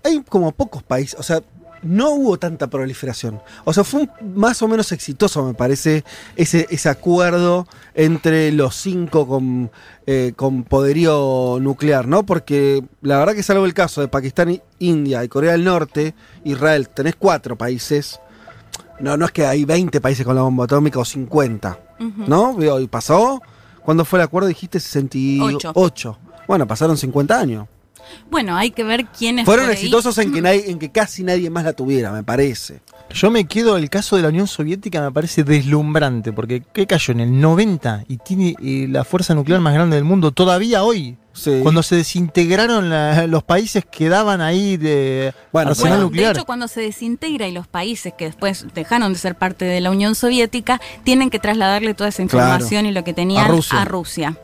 hay 0.02 0.22
como 0.26 0.52
pocos 0.52 0.82
países, 0.82 1.20
o 1.20 1.22
sea, 1.22 1.42
no 1.82 2.10
hubo 2.10 2.38
tanta 2.38 2.66
proliferación. 2.68 3.40
O 3.64 3.72
sea, 3.72 3.84
fue 3.84 4.00
un- 4.02 4.10
más 4.34 4.60
o 4.62 4.68
menos 4.68 4.90
exitoso, 4.92 5.44
me 5.44 5.54
parece, 5.54 6.04
ese, 6.36 6.66
ese 6.70 6.88
acuerdo 6.88 7.66
entre 7.94 8.50
los 8.52 8.74
cinco 8.76 9.26
con, 9.26 9.70
eh, 10.06 10.32
con 10.36 10.64
poderío 10.64 11.58
nuclear, 11.60 12.06
¿no? 12.08 12.24
Porque 12.24 12.82
la 13.02 13.18
verdad 13.18 13.34
que 13.34 13.42
salvo 13.42 13.64
el 13.66 13.74
caso 13.74 14.00
de 14.00 14.08
Pakistán, 14.08 14.60
India 14.78 15.22
y 15.24 15.28
Corea 15.28 15.52
del 15.52 15.64
Norte, 15.64 16.14
Israel, 16.44 16.88
tenés 16.88 17.14
cuatro 17.16 17.56
países. 17.56 18.20
No, 19.00 19.16
no 19.16 19.26
es 19.26 19.30
que 19.32 19.46
hay 19.46 19.64
20 19.64 20.00
países 20.00 20.26
con 20.26 20.34
la 20.34 20.42
bomba 20.42 20.64
atómica 20.64 20.98
o 20.98 21.04
50, 21.04 21.78
Ujú. 22.00 22.24
¿no? 22.26 22.54
Digo, 22.58 22.80
Y 22.80 22.88
pasó, 22.88 23.40
¿cuándo 23.84 24.04
fue 24.04 24.18
el 24.18 24.24
acuerdo? 24.24 24.48
Dijiste 24.48 24.80
68. 24.80 26.18
Bueno, 26.48 26.66
pasaron 26.66 26.96
50 26.96 27.38
años. 27.38 27.68
Bueno, 28.30 28.56
hay 28.56 28.70
que 28.70 28.84
ver 28.84 29.06
quiénes 29.06 29.44
Fueron 29.44 29.66
por 29.66 29.70
ahí- 29.74 29.78
exitosos 29.78 30.18
en 30.18 30.32
que, 30.32 30.40
nadie- 30.42 30.64
en 30.70 30.78
que 30.78 30.90
casi 30.90 31.22
nadie 31.24 31.50
más 31.50 31.64
la 31.64 31.72
tuviera, 31.72 32.12
me 32.12 32.22
parece. 32.22 32.80
Yo 33.14 33.30
me 33.30 33.46
quedo, 33.46 33.76
el 33.78 33.88
caso 33.88 34.16
de 34.16 34.22
la 34.22 34.28
Unión 34.28 34.46
Soviética 34.46 35.00
me 35.00 35.10
parece 35.10 35.42
deslumbrante, 35.44 36.32
porque 36.32 36.62
¿qué 36.74 36.86
cayó? 36.86 37.12
En 37.12 37.20
el 37.20 37.40
90 37.40 38.04
y 38.06 38.18
tiene 38.18 38.54
eh, 38.62 38.86
la 38.90 39.04
fuerza 39.04 39.34
nuclear 39.34 39.60
más 39.60 39.72
grande 39.72 39.96
del 39.96 40.04
mundo 40.04 40.30
todavía 40.32 40.82
hoy. 40.84 41.16
Sí. 41.32 41.60
Cuando 41.62 41.82
se 41.84 41.94
desintegraron 41.96 42.90
la- 42.90 43.26
los 43.28 43.44
países 43.44 43.84
que 43.90 44.08
daban 44.08 44.40
ahí 44.40 44.76
de 44.76 45.32
Bueno, 45.52 45.70
arsenal 45.70 45.92
Bueno, 45.92 46.04
nuclear. 46.06 46.34
De 46.34 46.40
hecho, 46.40 46.46
cuando 46.46 46.66
se 46.68 46.80
desintegra 46.80 47.46
y 47.46 47.52
los 47.52 47.66
países 47.68 48.12
que 48.18 48.24
después 48.26 48.66
dejaron 48.74 49.12
de 49.12 49.18
ser 49.18 49.36
parte 49.36 49.64
de 49.64 49.80
la 49.80 49.90
Unión 49.90 50.14
Soviética 50.14 50.80
tienen 51.04 51.30
que 51.30 51.38
trasladarle 51.38 51.94
toda 51.94 52.08
esa 52.10 52.26
Claro. 52.26 52.46
información 52.48 52.86
y 52.86 52.92
lo 52.92 53.04
que 53.04 53.14
tenían 53.14 53.44
A 53.44 53.48
Rusia. 53.48 53.80
a 53.82 53.84
Rusia. 53.84 54.36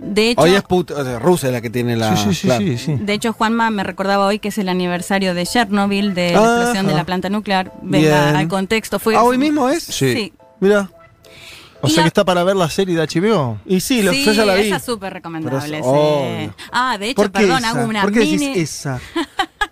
De 0.00 0.30
hecho, 0.30 0.40
Hoy 0.42 0.54
es 0.54 0.62
Put- 0.64 0.90
o 0.92 1.04
sea, 1.04 1.18
Rusia 1.18 1.50
la 1.50 1.60
que 1.60 1.70
tiene 1.70 1.96
la. 1.96 2.16
Sí, 2.16 2.24
sí, 2.28 2.34
sí, 2.34 2.46
claro. 2.46 2.64
sí, 2.64 2.78
sí. 2.78 2.94
de 3.00 3.12
hecho, 3.12 3.32
Juanma 3.32 3.70
me 3.70 3.82
recordaba 3.84 4.26
hoy 4.26 4.38
que 4.38 4.48
es 4.48 4.58
el 4.58 4.68
aniversario 4.68 5.34
de 5.34 5.44
Chernobyl, 5.46 6.14
de 6.14 6.32
la 6.32 6.38
explosión 6.38 6.86
de 6.86 6.94
la 6.94 7.04
planta 7.04 7.28
nuclear. 7.30 7.72
Venga 7.82 8.24
Bien. 8.26 8.36
al 8.36 8.48
contexto. 8.48 8.98
Fue, 8.98 9.16
Ah, 9.16 9.22
hoy 9.24 9.38
mismo 9.38 9.68
es. 9.68 9.82
Sí. 9.82 10.12
Sí. 10.14 10.32
Mira. 10.60 10.90
O 11.80 11.86
Y 11.86 11.90
sea 11.90 11.98
la- 11.98 12.02
que 12.04 12.08
está 12.08 12.24
para 12.24 12.42
ver 12.42 12.56
la 12.56 12.68
serie 12.68 12.96
de 12.96 13.02
HBO. 13.02 13.58
Y 13.64 13.78
sí, 13.78 14.02
lo, 14.02 14.10
Sí, 14.12 14.24
yo 14.24 14.32
ya 14.32 14.44
la 14.44 14.56
vi. 14.56 14.62
esa 14.66 14.76
es 14.76 14.82
súper 14.84 15.12
recomendable. 15.12 15.80
Sí. 15.80 16.50
Ah, 16.72 16.96
de 16.98 17.10
hecho, 17.10 17.14
¿Por 17.22 17.26
qué 17.30 17.40
perdón, 17.42 17.58
esa? 17.58 17.68
hago 17.70 17.88
una 17.88 18.02
¿Por 18.02 18.12
qué 18.12 18.20
mini. 18.20 18.48
decís 18.48 18.56
esa? 18.84 19.00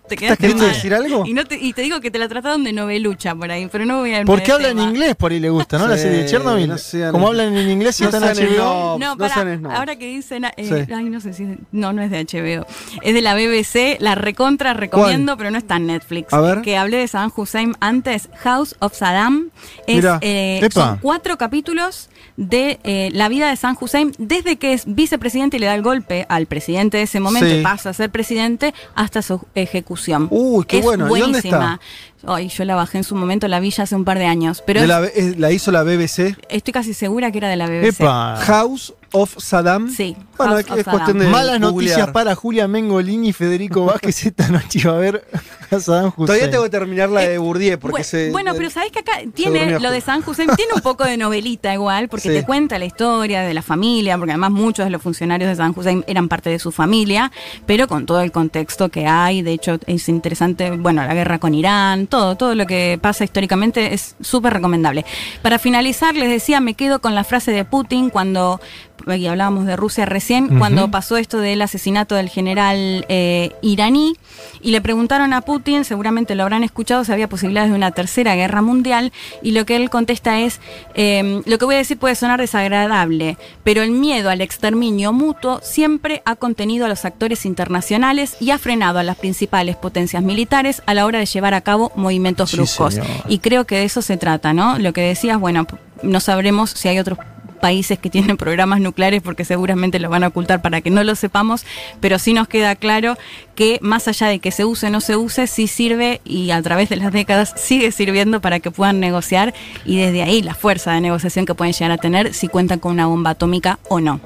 Te 0.07 0.15
¿Estás 0.15 0.19
quedaste 0.37 0.41
queriendo 0.41 0.63
mal. 0.63 0.73
decir 0.73 0.93
algo? 0.93 1.25
Y, 1.25 1.33
no 1.33 1.45
te, 1.45 1.55
y 1.55 1.73
te 1.73 1.81
digo 1.81 1.99
que 1.99 2.09
te 2.11 2.17
la 2.19 2.27
trataron 2.29 2.63
de 2.63 2.71
novelucha 2.73 3.35
por 3.35 3.51
ahí, 3.51 3.67
pero 3.71 3.85
no 3.85 3.99
voy 3.99 4.13
a 4.13 4.23
Porque 4.23 4.45
de 4.47 4.51
habla 4.53 4.69
en 4.69 4.79
inglés, 4.79 5.15
por 5.15 5.31
ahí 5.31 5.39
le 5.39 5.49
gusta, 5.49 5.77
¿no? 5.77 5.87
la 5.87 5.97
serie 5.97 6.19
de 6.19 6.25
Chernobyl. 6.25 6.67
no 6.67 6.77
sean- 6.77 7.11
Como 7.11 7.27
hablan 7.27 7.55
en 7.57 7.69
inglés 7.69 7.99
y 7.99 8.03
no 8.03 8.09
están 8.09 8.23
en 8.23 8.29
HBO. 8.47 8.57
No, 8.57 8.97
no 8.99 9.17
para, 9.17 9.33
sean 9.33 9.57
snobs. 9.59 9.75
ahora 9.75 9.95
que 9.97 10.05
dicen, 10.07 10.45
eh, 10.45 10.51
Sí. 10.57 10.93
ay, 10.93 11.05
no 11.05 11.19
sé 11.19 11.33
si 11.33 11.43
es- 11.43 11.57
no, 11.71 11.91
no 11.93 12.01
es 12.01 12.09
de 12.11 12.19
HBO, 12.19 12.65
es 13.01 13.13
de 13.13 13.21
la 13.21 13.33
BBC, 13.35 13.97
la 13.99 14.15
recontra 14.15 14.73
recomiendo, 14.73 15.35
pero 15.37 15.51
no 15.51 15.57
está 15.57 15.75
en 15.75 15.87
Netflix. 15.87 16.31
A 16.33 16.39
ver. 16.41 16.61
Que 16.61 16.77
hablé 16.77 16.97
de 16.97 17.07
Saddam 17.07 17.31
Hussein 17.35 17.73
antes, 17.79 18.29
House 18.39 18.75
of 18.79 18.93
Saddam, 18.95 19.49
es, 19.87 19.95
Mira. 19.97 20.19
eh, 20.21 20.67
son 20.73 20.99
cuatro 21.01 21.37
capítulos 21.37 22.09
de 22.37 22.79
eh, 22.83 23.09
la 23.13 23.29
vida 23.29 23.49
de 23.49 23.55
Saddam 23.55 23.77
Hussein 23.81 24.13
desde 24.19 24.57
que 24.57 24.73
es 24.73 24.83
vicepresidente 24.85 25.57
y 25.57 25.59
le 25.59 25.65
da 25.65 25.73
el 25.75 25.81
golpe 25.81 26.25
al 26.29 26.45
presidente 26.45 26.97
de 26.97 27.03
ese 27.03 27.19
momento, 27.19 27.49
Sí. 27.49 27.61
pasa 27.63 27.89
a 27.89 27.93
ser 27.93 28.11
presidente 28.11 28.73
hasta 28.95 29.21
su 29.23 29.41
ejecución. 29.55 30.27
Uy, 30.29 30.63
qué 30.65 30.77
es 30.79 30.83
bueno. 30.83 31.05
¿Y 31.05 31.19
dónde 31.19 31.39
buenísima. 31.41 31.57
está? 31.57 31.79
Ay, 32.27 32.49
yo 32.49 32.65
la 32.65 32.75
bajé 32.75 32.99
en 32.99 33.03
su 33.03 33.15
momento, 33.15 33.47
la 33.47 33.59
vi 33.59 33.69
ya 33.71 33.83
hace 33.83 33.95
un 33.95 34.03
par 34.05 34.19
de 34.19 34.25
años, 34.25 34.61
pero 34.65 34.81
De 34.81 34.87
la, 34.87 35.05
es- 35.05 35.37
la 35.37 35.51
hizo 35.51 35.71
la 35.71 35.83
BBC. 35.83 36.35
estoy 36.49 36.73
casi 36.73 36.93
segura 36.93 37.31
que 37.31 37.37
era 37.37 37.49
de 37.49 37.55
la 37.55 37.67
BBC. 37.67 38.01
Epa. 38.03 38.35
House 38.45 38.93
of 39.13 39.33
Saddam. 39.37 39.89
Sí, 39.89 40.15
Bueno, 40.37 40.53
House 40.53 40.65
es, 40.79 40.83
cuestión 40.83 41.19
de. 41.19 41.27
Malas 41.27 41.59
googlear. 41.59 41.73
noticias 41.73 42.07
para 42.11 42.35
Julia 42.35 42.67
Mengolini 42.67 43.29
y 43.29 43.33
Federico 43.33 43.85
Vázquez 43.85 44.25
esta 44.25 44.49
noche 44.49 44.79
iba 44.79 44.93
a 44.93 44.97
ver 44.97 45.23
a 45.71 45.79
Saddam 45.79 46.07
Hussein. 46.09 46.25
Todavía 46.25 46.51
tengo 46.51 46.63
que 46.65 46.69
terminar 46.69 47.09
la 47.09 47.21
de 47.21 47.37
Bourdieu 47.37 47.79
porque 47.79 48.01
Bu- 48.01 48.05
se. 48.05 48.31
bueno, 48.31 48.53
pero 48.55 48.69
sabés 48.69 48.91
que 48.91 48.99
acá 48.99 49.13
tiene 49.33 49.79
lo 49.79 49.91
de. 49.91 50.01
San 50.01 50.21
Hussein, 50.25 50.49
tiene 50.55 50.73
un 50.75 50.81
poco 50.81 51.03
de 51.05 51.17
novelita 51.17 51.73
igual, 51.73 52.07
porque 52.09 52.29
Sí. 52.29 52.35
te 52.35 52.43
cuenta 52.45 52.77
la 52.79 52.85
historia 52.85 53.41
de 53.41 53.53
la 53.53 53.61
familia, 53.61 54.17
porque 54.17 54.31
además 54.31 54.51
muchos 54.51 54.85
de 54.85 54.89
los 54.91 55.01
funcionarios 55.01 55.49
de 55.49 55.55
San 55.55 55.73
Hussein 55.75 56.03
eran 56.07 56.27
parte 56.29 56.49
de 56.49 56.59
su 56.59 56.71
familia, 56.71 57.31
pero 57.65 57.87
con 57.87 58.05
todo 58.05 58.21
el 58.21 58.31
contexto 58.31 58.89
que 58.89 59.05
hay, 59.07 59.41
de 59.41 59.53
hecho 59.53 59.79
es 59.85 60.07
interesante, 60.09 60.71
bueno, 60.71 61.03
la 61.05 61.13
guerra 61.13 61.39
con 61.39 61.53
Irán, 61.55 62.07
todo, 62.07 62.16
todo 62.37 62.55
lo 62.55 62.65
que 62.65 62.99
pasa 63.01 63.23
históricamente 63.23 63.93
es 63.93 64.15
súper 64.21 64.53
recomendable. 64.53 65.05
Para 65.41 65.59
finalizar, 65.59 66.15
les 66.15 66.29
decía, 66.29 66.59
me 66.59 66.73
quedo 66.73 66.99
con 66.99 67.15
la 67.15 67.23
frase 67.23 67.51
de 67.51 67.65
Putin 67.65 68.09
cuando, 68.09 68.59
y 69.05 69.27
hablábamos 69.27 69.65
de 69.65 69.75
Rusia 69.75 70.05
recién, 70.05 70.59
cuando 70.59 70.89
pasó 70.91 71.17
esto 71.17 71.39
del 71.39 71.61
asesinato 71.61 72.15
del 72.15 72.29
general 72.29 73.05
eh, 73.09 73.51
iraní, 73.61 74.15
y 74.61 74.71
le 74.71 74.81
preguntaron 74.81 75.33
a 75.33 75.41
Putin, 75.41 75.85
seguramente 75.85 76.35
lo 76.35 76.43
habrán 76.43 76.63
escuchado, 76.63 77.03
si 77.03 77.11
había 77.11 77.29
posibilidades 77.29 77.71
de 77.71 77.77
una 77.77 77.91
tercera 77.91 78.35
guerra 78.35 78.61
mundial, 78.61 79.13
y 79.41 79.51
lo 79.51 79.65
que 79.65 79.75
él 79.75 79.89
contesta 79.89 80.39
es, 80.39 80.59
eh, 80.95 81.41
lo 81.45 81.57
que 81.57 81.65
voy 81.65 81.75
a 81.75 81.79
decir 81.79 81.97
puede 81.97 82.15
sonar 82.15 82.39
desagradable, 82.39 83.37
pero 83.63 83.81
el 83.81 83.91
miedo 83.91 84.29
al 84.29 84.41
exterminio 84.41 85.13
mutuo 85.13 85.59
siempre 85.63 86.21
ha 86.25 86.35
contenido 86.35 86.85
a 86.85 86.89
los 86.89 87.05
actores 87.05 87.45
internacionales 87.45 88.37
y 88.39 88.51
ha 88.51 88.57
frenado 88.57 88.99
a 88.99 89.03
las 89.03 89.17
principales 89.17 89.75
potencias 89.75 90.23
militares 90.23 90.81
a 90.85 90.93
la 90.93 91.05
hora 91.05 91.19
de 91.19 91.25
llevar 91.25 91.53
a 91.53 91.61
cabo 91.61 91.91
movimientos 91.95 92.53
bruscos. 92.53 92.99
Y 93.27 93.39
creo 93.39 93.65
que 93.65 93.75
de 93.75 93.85
eso 93.85 94.01
se 94.01 94.17
trata, 94.17 94.53
¿no? 94.53 94.79
Lo 94.79 94.93
que 94.93 95.01
decías, 95.01 95.39
bueno, 95.39 95.67
no 96.03 96.19
sabremos 96.19 96.71
si 96.71 96.87
hay 96.87 96.99
otros 96.99 97.17
países 97.57 97.99
que 97.99 98.09
tienen 98.09 98.37
programas 98.37 98.79
nucleares 98.79 99.21
porque 99.21 99.45
seguramente 99.45 99.99
lo 99.99 100.09
van 100.09 100.23
a 100.23 100.27
ocultar 100.27 100.61
para 100.61 100.81
que 100.81 100.89
no 100.89 101.03
lo 101.03 101.15
sepamos, 101.15 101.65
pero 101.99 102.19
sí 102.19 102.33
nos 102.33 102.47
queda 102.47 102.75
claro 102.75 103.17
que 103.55 103.79
más 103.81 104.07
allá 104.07 104.27
de 104.27 104.39
que 104.39 104.51
se 104.51 104.65
use 104.65 104.87
o 104.87 104.89
no 104.89 105.01
se 105.01 105.15
use, 105.15 105.47
sí 105.47 105.67
sirve 105.67 106.21
y 106.23 106.51
a 106.51 106.61
través 106.61 106.89
de 106.89 106.95
las 106.97 107.11
décadas 107.11 107.53
sigue 107.57 107.91
sirviendo 107.91 108.41
para 108.41 108.59
que 108.59 108.71
puedan 108.71 108.99
negociar 108.99 109.53
y 109.85 109.97
desde 109.97 110.23
ahí 110.23 110.41
la 110.41 110.53
fuerza 110.53 110.93
de 110.93 111.01
negociación 111.01 111.45
que 111.45 111.55
pueden 111.55 111.73
llegar 111.73 111.91
a 111.91 111.97
tener 111.97 112.33
si 112.33 112.47
cuentan 112.47 112.79
con 112.79 112.93
una 112.93 113.07
bomba 113.07 113.31
atómica 113.31 113.79
o 113.89 113.99
no. 113.99 114.19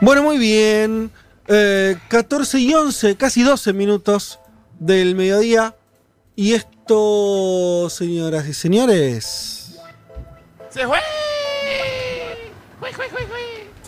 Bueno, 0.00 0.22
muy 0.22 0.38
bien. 0.38 1.10
Eh, 1.48 1.96
14 2.08 2.60
y 2.60 2.74
11, 2.74 3.16
casi 3.16 3.42
12 3.42 3.72
minutos 3.72 4.38
del 4.78 5.14
mediodía. 5.14 5.74
Y 6.36 6.52
esto, 6.52 7.88
señoras 7.90 8.46
y 8.46 8.54
señores. 8.54 9.78
¡Se 10.70 10.86
fue! 10.86 10.98
¡Fue, 12.80 12.92
fue, 12.92 13.08
fue, 13.08 13.26
fue! 13.26 13.57